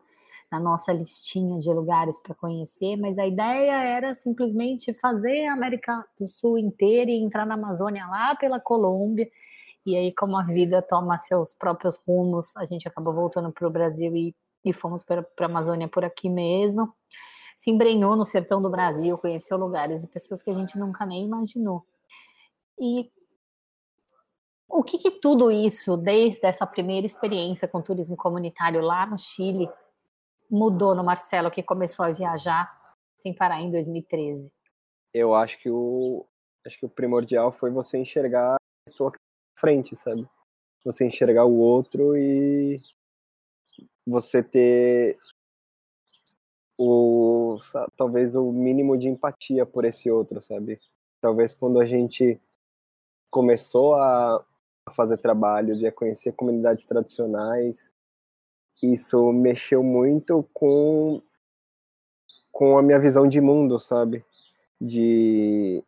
[0.52, 6.06] na nossa listinha de lugares para conhecer, mas a ideia era simplesmente fazer a América
[6.20, 9.30] do Sul inteira e entrar na Amazônia lá pela Colômbia.
[9.86, 13.72] E aí, como a vida toma seus próprios rumos, a gente acabou voltando para o
[13.72, 16.94] Brasil e, e fomos para a Amazônia por aqui mesmo.
[17.56, 21.24] Se embrenhou no sertão do Brasil, conheceu lugares e pessoas que a gente nunca nem
[21.24, 21.86] imaginou.
[22.78, 23.10] E
[24.68, 29.70] o que, que tudo isso, desde essa primeira experiência com turismo comunitário lá no Chile,
[30.52, 32.70] mudou no Marcelo que começou a viajar
[33.16, 34.52] sem parar em 2013?
[35.14, 36.26] Eu acho que o
[36.66, 40.28] acho que o primordial foi você enxergar a pessoa que tá frente, sabe?
[40.84, 42.80] Você enxergar o outro e
[44.06, 45.18] você ter
[46.78, 47.60] o
[47.96, 50.80] talvez o mínimo de empatia por esse outro, sabe?
[51.22, 52.40] Talvez quando a gente
[53.32, 54.44] começou a
[54.92, 57.92] fazer trabalhos e a conhecer comunidades tradicionais,
[58.82, 61.22] isso mexeu muito com
[62.52, 64.24] com a minha visão de mundo, sabe?
[64.80, 65.82] De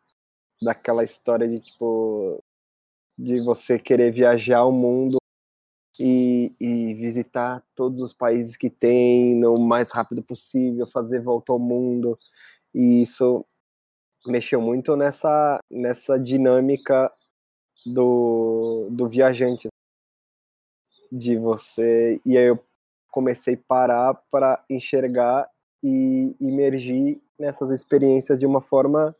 [0.62, 2.42] daquela história de tipo
[3.18, 5.18] de você querer viajar o mundo
[5.98, 11.58] e, e, visitar todos os países que tem no mais rápido possível, fazer volta ao
[11.58, 12.18] mundo.
[12.74, 13.44] E isso
[14.26, 17.12] mexeu muito nessa, nessa dinâmica
[17.86, 19.68] do, do viajante.
[21.12, 22.20] De você.
[22.26, 22.58] E aí eu
[23.14, 25.48] comecei a parar para enxergar
[25.80, 29.14] e imergir nessas experiências de uma forma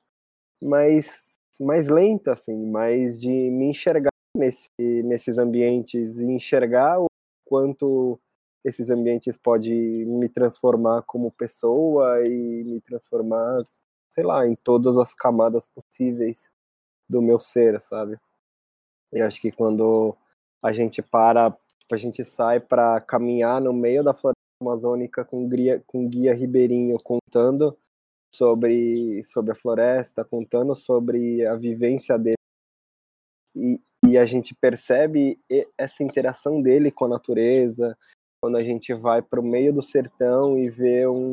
[0.61, 7.07] mais, mais lenta, assim, mais de me enxergar nesse, nesses ambientes e enxergar o
[7.45, 8.19] quanto
[8.65, 13.63] esses ambientes podem me transformar como pessoa e me transformar,
[14.09, 16.51] sei lá, em todas as camadas possíveis
[17.09, 18.19] do meu ser, sabe?
[19.13, 20.17] Eu acho que quando
[20.61, 21.57] a gente para
[21.93, 26.97] a gente sai para caminhar no meio da floresta amazônica com guia, com guia ribeirinho
[27.03, 27.77] contando
[28.35, 32.37] sobre, sobre a floresta, contando sobre a vivência dele.
[33.55, 35.39] E, e a gente percebe
[35.79, 37.97] essa interação dele com a natureza,
[38.43, 41.33] quando a gente vai para o meio do sertão e vê um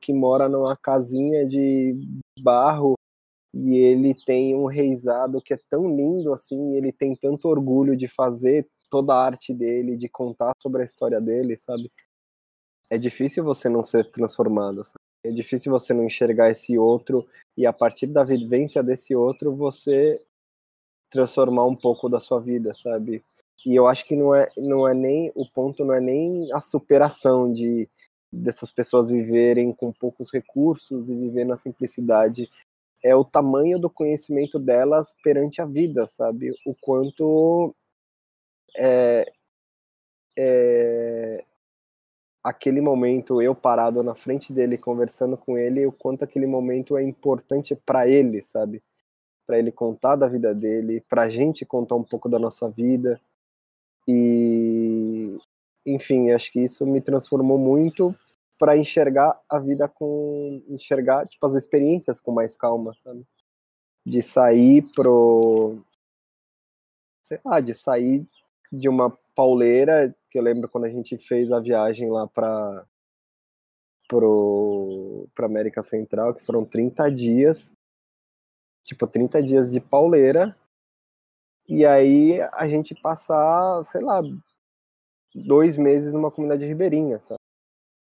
[0.00, 1.96] que mora numa casinha de
[2.40, 2.94] barro
[3.52, 8.06] e ele tem um reizado que é tão lindo assim, ele tem tanto orgulho de
[8.06, 11.90] fazer toda a arte dele, de contar sobre a história dele, sabe?
[12.90, 14.98] É difícil você não ser transformado, sabe?
[15.24, 17.26] é difícil você não enxergar esse outro
[17.56, 20.22] e a partir da vivência desse outro você
[21.10, 23.22] transformar um pouco da sua vida, sabe?
[23.66, 26.60] E eu acho que não é, não é nem o ponto não é nem a
[26.60, 27.88] superação de
[28.30, 32.48] dessas pessoas viverem com poucos recursos e viver na simplicidade
[33.02, 36.52] é o tamanho do conhecimento delas perante a vida, sabe?
[36.66, 37.74] O quanto
[38.76, 39.30] é,
[40.36, 41.44] é,
[42.42, 47.02] aquele momento, eu parado na frente dele, conversando com ele, o quanto aquele momento é
[47.02, 48.82] importante para ele, sabe?
[49.46, 53.20] Para ele contar da vida dele, para gente contar um pouco da nossa vida.
[54.06, 55.36] E,
[55.84, 58.14] enfim, acho que isso me transformou muito
[58.58, 63.24] para enxergar a vida com enxergar tipo as experiências com mais calma, sabe?
[64.04, 65.78] De sair pro
[67.22, 68.26] sei lá, de sair
[68.70, 72.86] de uma pauleira, que eu lembro quando a gente fez a viagem lá para
[75.34, 77.70] para América Central, que foram 30 dias,
[78.82, 80.56] tipo 30 dias de pauleira.
[81.68, 84.22] E aí a gente passar, sei lá,
[85.34, 87.38] dois meses numa comunidade ribeirinha, sabe?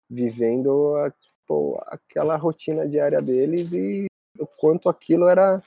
[0.09, 1.13] vivendo a,
[1.47, 4.05] pô, aquela rotina diária deles e
[4.39, 5.61] o quanto aquilo era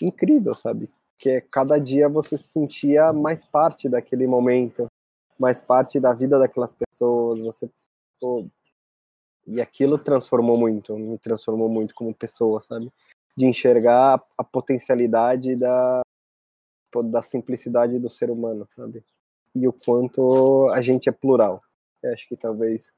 [0.00, 0.90] incrível, sabe?
[1.18, 4.86] Que cada dia você se sentia mais parte daquele momento,
[5.38, 7.70] mais parte da vida daquelas pessoas, você
[9.46, 12.90] e aquilo transformou muito, me transformou muito como pessoa, sabe?
[13.36, 16.00] De enxergar a potencialidade da
[17.06, 19.04] da simplicidade do ser humano, sabe?
[19.52, 21.60] E o quanto a gente é plural.
[22.00, 22.92] Eu acho que talvez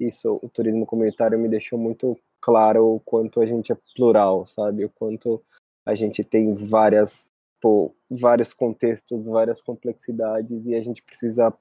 [0.00, 4.84] isso, o turismo comunitário me deixou muito claro o quanto a gente é plural, sabe?
[4.84, 5.40] O quanto
[5.86, 7.30] a gente tem várias,
[7.60, 11.52] pô, vários contextos, várias complexidades e a gente precisa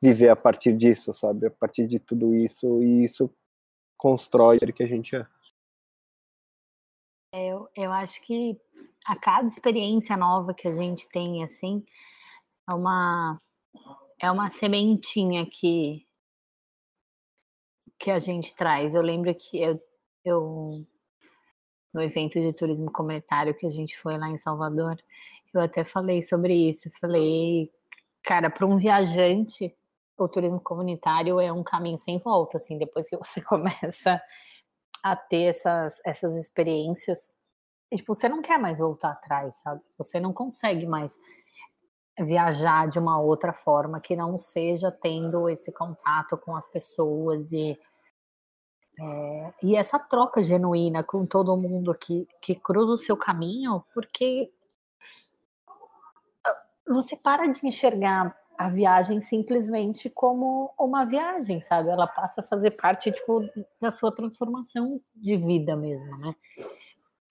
[0.00, 1.46] viver a partir disso, sabe?
[1.46, 3.30] A partir de tudo isso e isso
[3.96, 5.26] constrói o que a gente é.
[7.34, 7.48] é.
[7.48, 8.60] Eu, eu acho que
[9.06, 11.84] a cada experiência nova que a gente tem, assim,
[12.68, 13.38] é uma,
[14.20, 16.06] é uma sementinha que
[18.02, 18.96] que a gente traz.
[18.96, 19.80] Eu lembro que eu,
[20.24, 20.84] eu
[21.92, 24.96] no evento de turismo comunitário que a gente foi lá em Salvador,
[25.52, 26.90] eu até falei sobre isso.
[27.00, 27.70] Falei,
[28.22, 29.74] cara, para um viajante,
[30.16, 34.20] o turismo comunitário é um caminho sem volta, assim, depois que você começa
[35.02, 37.28] a ter essas, essas experiências,
[37.90, 39.82] e, tipo, você não quer mais voltar atrás, sabe?
[39.98, 41.18] Você não consegue mais
[42.18, 47.78] viajar de uma outra forma que não seja tendo esse contato com as pessoas e
[49.00, 54.52] é, e essa troca genuína com todo mundo que, que cruza o seu caminho, porque
[56.46, 61.88] ah, você para de enxergar a viagem simplesmente como uma viagem, sabe?
[61.88, 63.40] Ela passa a fazer parte tipo,
[63.80, 66.34] da sua transformação de vida mesmo, né?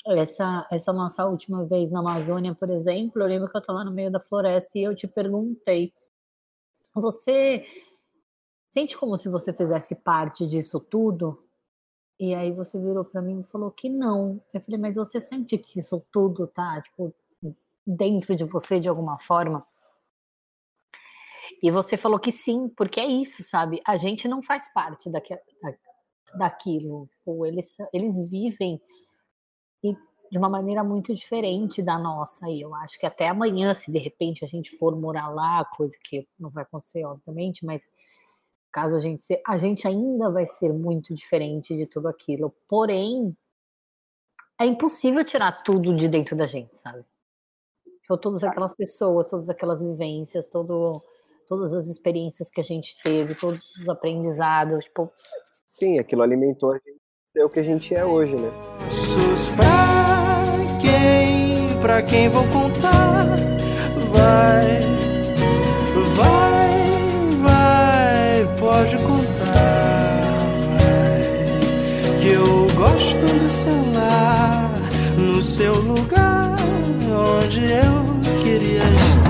[0.07, 3.91] Essa, essa nossa última vez na Amazônia, por exemplo, eu lembro que eu estava no
[3.91, 5.93] meio da floresta e eu te perguntei:
[6.93, 7.64] você
[8.68, 11.45] sente como se você fizesse parte disso tudo?
[12.22, 14.40] E aí você virou para mim e falou que não.
[14.54, 17.12] Eu falei, mas você sente que isso tudo tá, tipo,
[17.84, 19.66] dentro de você de alguma forma?
[21.64, 23.82] E você falou que sim, porque é isso, sabe?
[23.84, 25.36] A gente não faz parte daqui,
[26.36, 27.10] daquilo.
[27.26, 28.80] Ou eles, eles vivem
[29.84, 32.48] de uma maneira muito diferente da nossa.
[32.48, 35.98] E eu acho que até amanhã, se de repente a gente for morar lá, coisa
[36.04, 37.92] que não vai acontecer, obviamente, mas
[38.72, 42.54] caso a gente se, a gente ainda vai ser muito diferente de tudo aquilo.
[42.68, 43.36] Porém,
[44.60, 47.04] é impossível tirar tudo de dentro da gente, sabe?
[48.02, 51.02] Tipo, todas aquelas pessoas, todas aquelas vivências, todo,
[51.48, 55.12] todas as experiências que a gente teve, todos os aprendizados, tipo...
[55.68, 57.02] Sim, aquilo alimentou a gente
[57.36, 58.52] é o que a gente é hoje, né?
[59.56, 63.26] Pra quem, pra quem vou contar,
[64.12, 64.82] vai,
[66.18, 66.41] vai
[68.92, 70.22] pode contar,
[72.22, 74.70] que eu gosto do seu lar,
[75.18, 76.58] no seu lugar,
[77.39, 79.22] onde eu queria estar.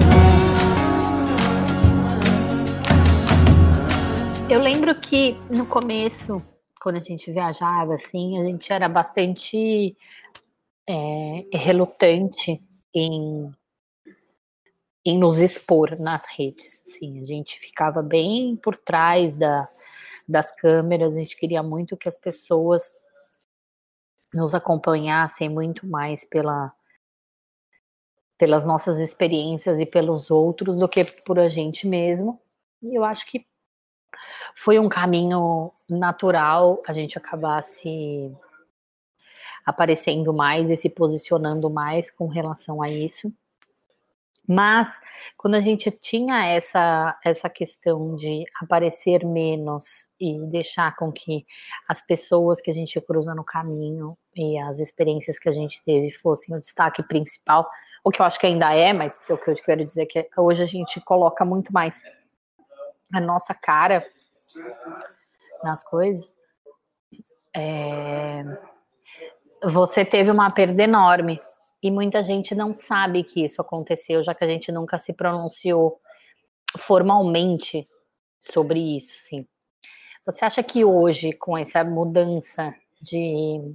[4.50, 6.42] Eu lembro que no começo,
[6.82, 9.96] quando a gente viajava, assim, a gente era bastante
[10.90, 12.60] é, relutante
[12.94, 13.52] em
[15.06, 16.82] em nos expor nas redes.
[16.86, 19.68] Sim, a gente ficava bem por trás da,
[20.28, 22.84] das câmeras, a gente queria muito que as pessoas
[24.34, 26.72] nos acompanhassem muito mais pela,
[28.38, 32.40] pelas nossas experiências e pelos outros do que por a gente mesmo.
[32.82, 33.46] E eu acho que
[34.56, 38.32] foi um caminho natural a gente acabar se
[39.66, 43.32] aparecendo mais e se posicionando mais com relação a isso.
[44.48, 45.00] Mas
[45.38, 51.46] quando a gente tinha essa, essa questão de aparecer menos e deixar com que
[51.88, 56.12] as pessoas que a gente cruza no caminho e as experiências que a gente teve
[56.12, 57.70] fossem o destaque principal,
[58.04, 60.30] o que eu acho que ainda é, mas o que eu quero dizer é que
[60.38, 62.02] hoje a gente coloca muito mais
[63.14, 64.06] a nossa cara
[65.64, 66.36] nas coisas.
[67.56, 68.44] É...
[69.64, 71.40] Você teve uma perda enorme
[71.82, 76.00] e muita gente não sabe que isso aconteceu, já que a gente nunca se pronunciou
[76.78, 77.84] formalmente
[78.40, 79.48] sobre isso, sim.
[80.26, 83.74] Você acha que hoje, com essa mudança de,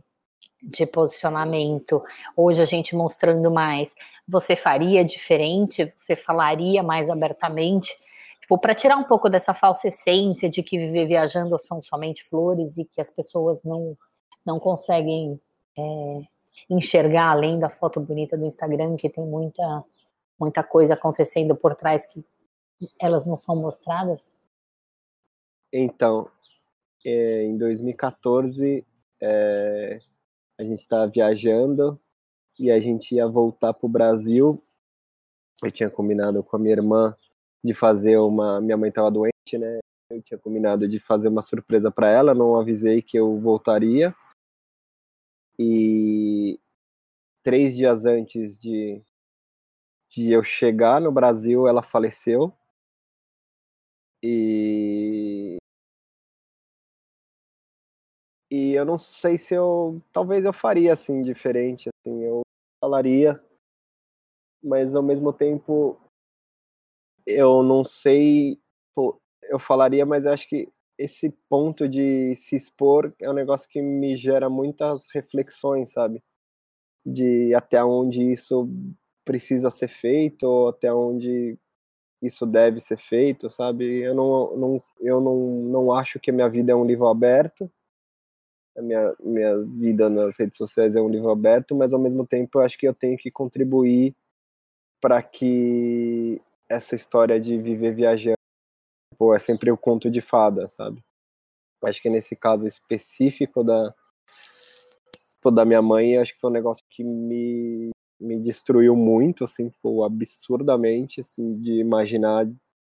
[0.62, 2.02] de posicionamento,
[2.36, 3.94] hoje a gente mostrando mais,
[4.28, 5.92] você faria diferente?
[5.96, 7.92] Você falaria mais abertamente?
[8.40, 12.76] Tipo, para tirar um pouco dessa falsa essência de que viver viajando são somente flores
[12.76, 13.98] e que as pessoas não,
[14.44, 15.40] não conseguem
[15.76, 16.20] é,
[16.68, 19.84] enxergar além da foto bonita do Instagram, que tem muita,
[20.38, 22.24] muita coisa acontecendo por trás que
[23.00, 24.30] elas não são mostradas?
[25.72, 26.30] Então,
[27.04, 28.86] é, em 2014,
[29.20, 29.98] é,
[30.58, 31.98] a gente estava viajando
[32.58, 34.56] e a gente ia voltar para o Brasil.
[35.62, 37.14] Eu tinha combinado com a minha irmã
[37.62, 38.60] de fazer uma.
[38.60, 39.78] Minha mãe estava doente, né?
[40.10, 44.14] Eu tinha combinado de fazer uma surpresa para ela, não avisei que eu voltaria.
[45.58, 46.58] E
[47.42, 49.02] três dias antes de,
[50.10, 52.52] de eu chegar no Brasil, ela faleceu.
[54.22, 55.56] E.
[58.50, 60.00] E eu não sei se eu.
[60.12, 61.88] Talvez eu faria assim, diferente.
[61.88, 62.42] Assim, eu
[62.80, 63.40] falaria.
[64.62, 65.98] Mas ao mesmo tempo.
[67.26, 68.58] Eu não sei.
[69.48, 70.68] Eu falaria, mas acho que
[70.98, 76.22] esse ponto de se expor é um negócio que me gera muitas reflexões, sabe?
[77.04, 78.68] De até onde isso
[79.24, 81.58] precisa ser feito, ou até onde
[82.22, 84.02] isso deve ser feito, sabe?
[84.02, 85.36] Eu não, não, eu não,
[85.68, 87.70] não acho que a minha vida é um livro aberto,
[88.76, 92.58] a minha, minha vida nas redes sociais é um livro aberto, mas ao mesmo tempo
[92.58, 94.14] eu acho que eu tenho que contribuir
[95.00, 98.35] para que essa história de viver viajando
[99.18, 101.02] Pô, é sempre o conto de fada, sabe?
[101.84, 103.94] Acho que nesse caso específico da,
[105.40, 107.90] pô, da minha mãe, acho que foi um negócio que me,
[108.20, 112.46] me destruiu muito, assim, pô, absurdamente, assim, de imaginar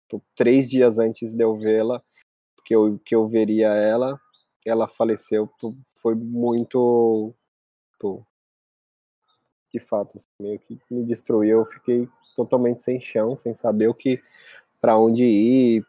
[0.08, 2.02] pô, três dias antes de eu vê-la,
[2.64, 4.20] que eu, que eu veria ela,
[4.64, 7.34] ela faleceu, pô, foi muito,
[8.00, 8.24] pô,
[9.72, 13.94] de fato, assim, meio que me destruiu, eu fiquei totalmente sem chão, sem saber o
[13.94, 14.22] que,
[14.80, 15.84] para onde ir,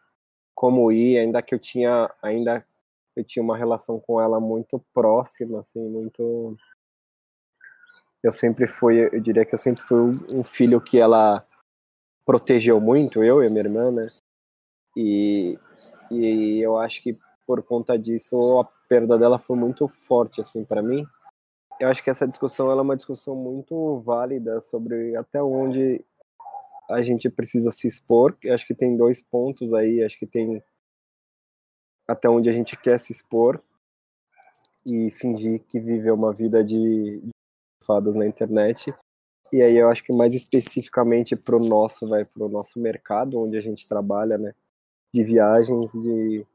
[0.58, 2.66] como ir, ainda que eu tinha ainda
[3.14, 6.56] eu tinha uma relação com ela muito próxima, assim, muito
[8.24, 11.46] eu sempre fui, eu diria que eu sempre fui um filho que ela
[12.26, 14.10] protegeu muito, eu e a minha irmã, né?
[14.96, 15.56] E,
[16.10, 20.82] e eu acho que por conta disso a perda dela foi muito forte assim para
[20.82, 21.06] mim.
[21.78, 26.04] Eu acho que essa discussão ela é uma discussão muito válida sobre até onde
[26.88, 28.36] a gente precisa se expor.
[28.46, 30.02] Acho que tem dois pontos aí.
[30.02, 30.62] Acho que tem
[32.06, 33.62] até onde a gente quer se expor
[34.84, 37.30] e fingir que vive uma vida de, de
[37.84, 38.94] fadas na internet.
[39.52, 43.38] E aí eu acho que mais especificamente para o nosso, vai para o nosso mercado
[43.38, 44.54] onde a gente trabalha, né,
[45.12, 46.46] de viagens, de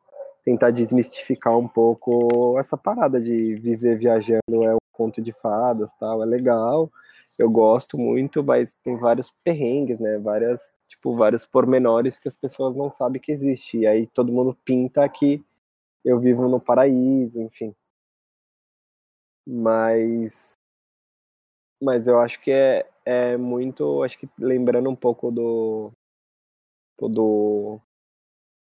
[0.44, 6.22] tentar desmistificar um pouco essa parada de viver viajando é um conto de fadas, tal,
[6.22, 6.92] é legal,
[7.40, 10.18] eu gosto muito, mas tem vários perrengues, né?
[10.20, 13.78] Várias, tipo, vários pormenores que as pessoas não sabem que existe.
[13.80, 15.44] E aí todo mundo pinta que
[16.06, 17.76] eu vivo no paraíso, enfim.
[19.48, 20.54] Mas
[21.82, 25.92] mas eu acho que é, é muito, acho que lembrando um pouco do
[27.00, 27.80] do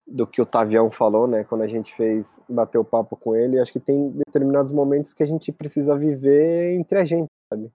[0.07, 3.59] do que o Tavião falou, né, quando a gente fez bater o papo com ele,
[3.59, 7.73] acho que tem determinados momentos que a gente precisa viver entre a gente, sabe?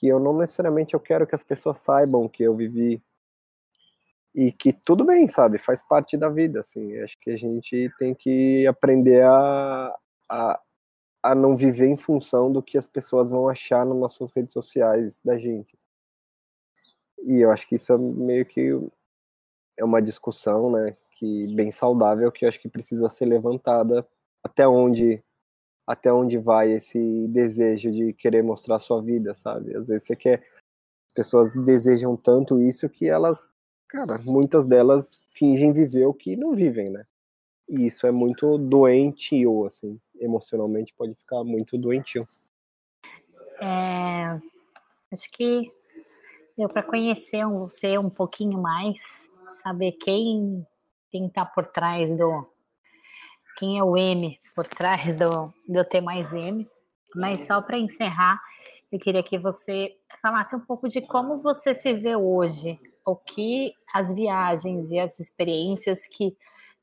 [0.00, 3.02] Que eu não necessariamente eu quero que as pessoas saibam que eu vivi.
[4.34, 8.14] E que tudo bem, sabe, faz parte da vida, assim, acho que a gente tem
[8.14, 9.94] que aprender a,
[10.30, 10.60] a,
[11.22, 15.20] a não viver em função do que as pessoas vão achar nas nossas redes sociais
[15.22, 15.76] da gente.
[17.24, 18.70] E eu acho que isso é meio que
[19.76, 24.06] é uma discussão, né, que bem saudável que eu acho que precisa ser levantada
[24.42, 25.22] até onde
[25.90, 29.76] até onde vai esse desejo de querer mostrar sua vida, sabe?
[29.76, 30.46] Às vezes você quer.
[31.08, 33.50] As pessoas desejam tanto isso que elas,
[33.88, 37.04] cara, muitas delas fingem viver o que não vivem, né?
[37.68, 42.22] E isso é muito doentio, assim, emocionalmente pode ficar muito doentio.
[43.60, 44.40] É,
[45.12, 45.72] acho que
[46.56, 49.00] deu para conhecer você um pouquinho mais,
[49.60, 50.64] saber quem
[51.10, 52.46] quem está por trás do
[53.60, 56.66] quem é o M por trás do, do T mais M.
[57.14, 58.40] Mas só para encerrar,
[58.90, 63.74] eu queria que você falasse um pouco de como você se vê hoje, o que
[63.92, 66.34] as viagens e as experiências que,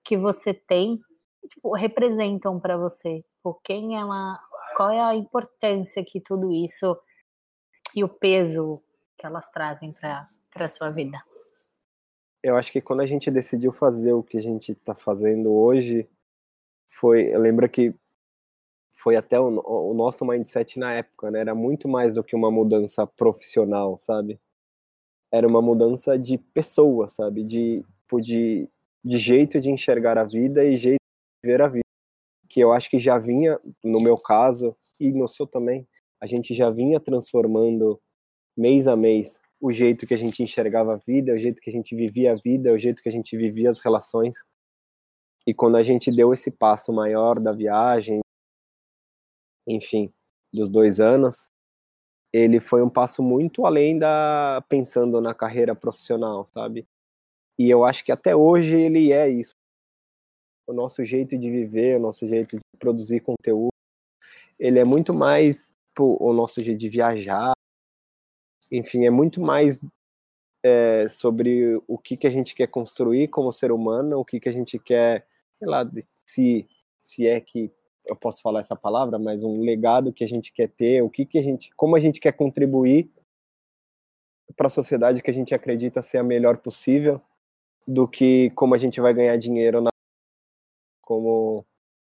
[0.03, 1.01] que você tem
[1.49, 4.39] tipo, representam para você, por quem ela,
[4.75, 6.95] qual é a importância que tudo isso
[7.95, 8.83] e o peso
[9.17, 11.19] que elas trazem para a sua vida.
[12.43, 16.07] Eu acho que quando a gente decidiu fazer o que a gente está fazendo hoje,
[16.87, 17.93] foi, eu lembro que
[18.93, 21.39] foi até o, o, nosso mindset na época, né?
[21.39, 24.39] Era muito mais do que uma mudança profissional, sabe?
[25.31, 27.43] Era uma mudança de pessoa, sabe?
[27.43, 28.69] De, tipo, de,
[29.03, 31.01] de jeito de enxergar a vida e jeito
[31.43, 31.81] de ver a vida.
[32.49, 35.87] Que eu acho que já vinha, no meu caso, e no seu também,
[36.19, 37.99] a gente já vinha transformando
[38.57, 41.73] mês a mês o jeito que a gente enxergava a vida, o jeito que a
[41.73, 44.37] gente vivia a vida, o jeito que a gente vivia as relações.
[45.47, 48.19] E quando a gente deu esse passo maior da viagem,
[49.65, 50.13] enfim,
[50.51, 51.49] dos dois anos,
[52.33, 56.85] ele foi um passo muito além da pensando na carreira profissional, sabe?
[57.57, 59.55] E eu acho que até hoje ele é isso.
[60.67, 63.71] O nosso jeito de viver, o nosso jeito de produzir conteúdo,
[64.59, 67.53] ele é muito mais pô, o nosso jeito de viajar.
[68.69, 69.79] Enfim, é muito mais
[70.61, 74.49] é, sobre o que, que a gente quer construir como ser humano, o que, que
[74.49, 75.25] a gente quer
[75.57, 75.85] sei lá,
[76.25, 76.67] se,
[77.03, 77.71] se é que
[78.05, 81.25] eu posso falar essa palavra, mas um legado que a gente quer ter, o que,
[81.25, 83.11] que a gente, como a gente quer contribuir
[84.55, 87.21] para a sociedade que a gente acredita ser a melhor possível,
[87.87, 89.89] do que como a gente vai ganhar dinheiro, na,
[91.01, 91.65] como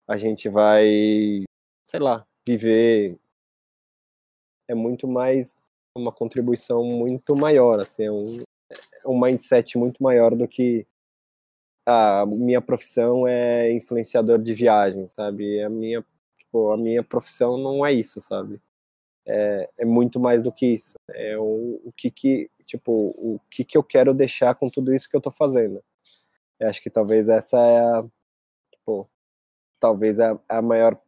[0.07, 1.43] a gente vai,
[1.87, 3.17] sei lá, viver.
[4.67, 5.55] É muito mais
[5.95, 8.25] uma contribuição muito maior, assim, é um,
[9.03, 10.85] é um mindset muito maior do que
[11.89, 15.61] a minha profissão é influenciador de viagem, sabe?
[15.63, 16.05] A minha,
[16.37, 18.61] tipo, a minha profissão não é isso, sabe?
[19.25, 20.93] É, é muito mais do que isso.
[21.09, 25.09] É o, o que que, tipo, o que que eu quero deixar com tudo isso
[25.09, 25.83] que eu tô fazendo.
[26.59, 28.05] Eu acho que talvez essa é a,
[28.71, 29.09] tipo,
[29.79, 30.99] talvez a, a maior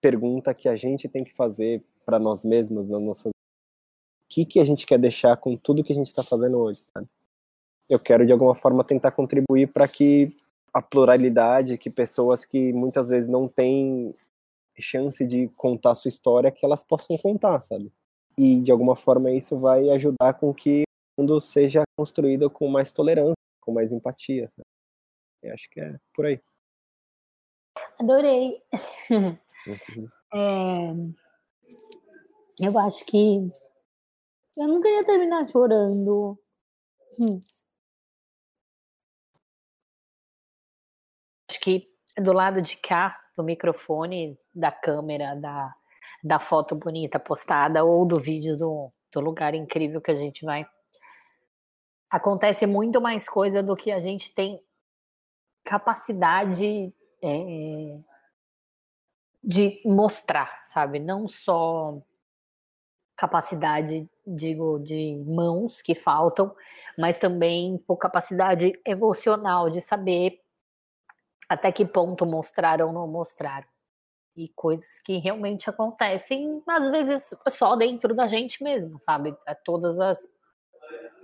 [0.00, 4.60] pergunta que a gente tem que fazer para nós mesmos, nas nossas o que que
[4.60, 7.06] a gente quer deixar com tudo que a gente está fazendo hoje, sabe?
[7.92, 10.30] Eu quero de alguma forma tentar contribuir para que
[10.72, 14.14] a pluralidade, que pessoas que muitas vezes não têm
[14.78, 17.92] chance de contar sua história, que elas possam contar, sabe?
[18.38, 20.84] E de alguma forma isso vai ajudar com que
[21.18, 24.50] o mundo seja construído com mais tolerância, com mais empatia.
[24.56, 24.66] Sabe?
[25.42, 26.40] Eu acho que é por aí.
[28.00, 28.62] Adorei.
[29.10, 29.36] Uhum.
[30.34, 30.94] É...
[32.58, 33.52] Eu acho que
[34.56, 36.38] eu não queria terminar chorando.
[37.18, 37.38] Hum.
[41.62, 41.88] Que
[42.18, 45.72] do lado de cá do microfone, da câmera, da,
[46.22, 50.66] da foto bonita postada ou do vídeo do, do lugar incrível que a gente vai.
[52.10, 54.60] Acontece muito mais coisa do que a gente tem
[55.64, 56.92] capacidade
[57.22, 57.98] é,
[59.42, 60.98] de mostrar, sabe?
[60.98, 62.02] Não só
[63.16, 66.54] capacidade, digo, de mãos que faltam,
[66.98, 70.41] mas também por capacidade emocional de saber
[71.52, 73.66] até que ponto mostrar ou não mostrar.
[74.34, 79.36] E coisas que realmente acontecem, às vezes, só dentro da gente mesmo, sabe?
[79.46, 80.26] É todas as,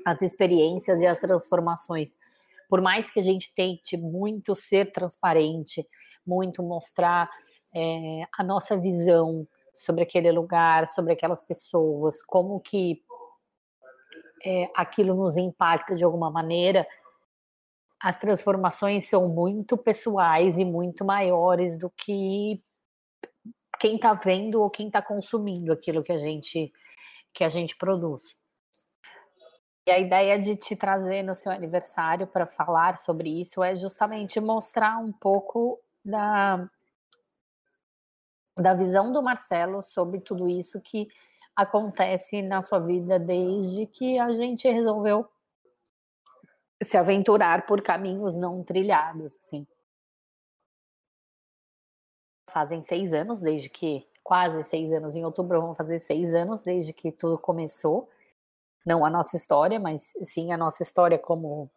[0.05, 2.19] as experiências e as transformações.
[2.69, 5.89] Por mais que a gente tente muito ser transparente,
[6.27, 7.31] muito mostrar
[7.75, 13.03] é, a nossa visão sobre aquele lugar, sobre aquelas pessoas, como que
[14.45, 16.87] é, aquilo nos impacta de alguma maneira,
[18.01, 22.63] as transformações são muito pessoais e muito maiores do que
[23.79, 26.73] quem está vendo ou quem está consumindo aquilo que a gente
[27.35, 28.37] que a gente produz.
[29.87, 34.41] E a ideia de te trazer no seu aniversário para falar sobre isso é justamente
[34.41, 36.69] mostrar um pouco da
[38.57, 41.09] da visão do Marcelo sobre tudo isso que
[41.55, 45.29] acontece na sua vida desde que a gente resolveu
[46.83, 49.67] se aventurar por caminhos não trilhados, assim.
[52.51, 56.93] Fazem seis anos desde que, quase seis anos, em outubro vão fazer seis anos desde
[56.93, 58.09] que tudo começou.
[58.87, 61.71] Não a nossa história, mas sim a nossa história como,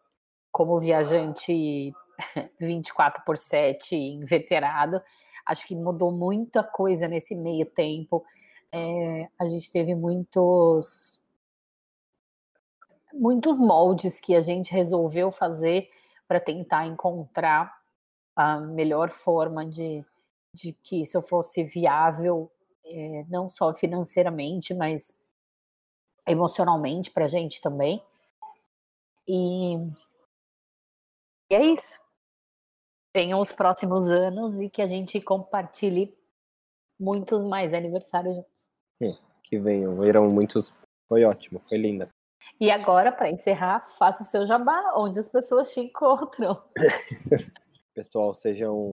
[0.52, 1.94] como viajante
[2.60, 5.02] 24 por 7, inveterado.
[5.46, 8.24] Acho que mudou muita coisa nesse meio tempo.
[8.72, 11.21] É, a gente teve muitos
[13.14, 15.90] muitos moldes que a gente resolveu fazer
[16.28, 17.82] para tentar encontrar
[18.36, 20.04] a melhor forma de,
[20.54, 22.50] de que isso fosse viável,
[22.86, 25.18] é, não só financeiramente, mas
[26.28, 28.04] emocionalmente para a gente também.
[29.28, 29.76] E,
[31.50, 32.00] e é isso.
[33.14, 36.18] Venham os próximos anos e que a gente compartilhe
[37.00, 38.70] muitos mais aniversários juntos.
[39.44, 40.72] Que venham, irão muitos.
[41.10, 42.08] Foi ótimo, foi linda.
[42.60, 46.62] E agora, para encerrar, faça o seu jabá, onde as pessoas te encontram.
[47.94, 48.92] Pessoal, sejam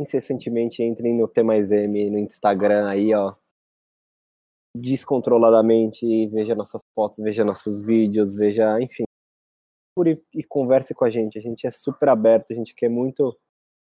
[0.00, 3.34] incessantemente entrem no T mais M no Instagram aí, ó.
[4.76, 9.04] Descontroladamente, veja nossas fotos, veja nossos vídeos, veja, enfim.
[10.06, 11.38] E, e converse com a gente.
[11.38, 13.36] A gente é super aberto, a gente quer muito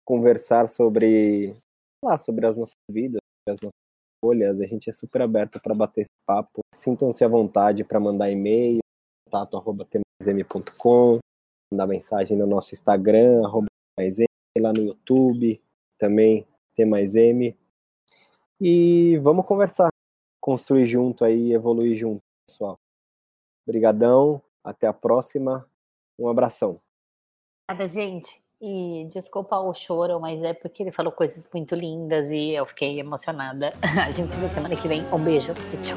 [0.06, 1.54] conversar sobre,
[2.02, 3.70] lá, sobre as nossas vidas, as nossas
[4.16, 4.60] escolhas.
[4.60, 6.60] A gente é super aberto para bater esse papo.
[6.74, 8.79] Sintam-se à vontade para mandar e-mail,
[9.30, 11.18] contato@tmaism.com,
[11.72, 13.66] mandar mensagem no nosso Instagram, arroba
[14.58, 15.62] lá no YouTube,
[15.96, 17.56] também T mais M.
[18.60, 19.88] E vamos conversar,
[20.40, 22.76] construir junto aí, evoluir junto, pessoal.
[23.66, 25.66] Obrigadão, até a próxima.
[26.18, 26.80] Um abração.
[27.70, 28.42] Obrigada, gente.
[28.60, 33.00] E desculpa o choro, mas é porque ele falou coisas muito lindas e eu fiquei
[33.00, 33.72] emocionada.
[34.06, 35.02] A gente se vê semana que vem.
[35.10, 35.96] Um beijo e tchau.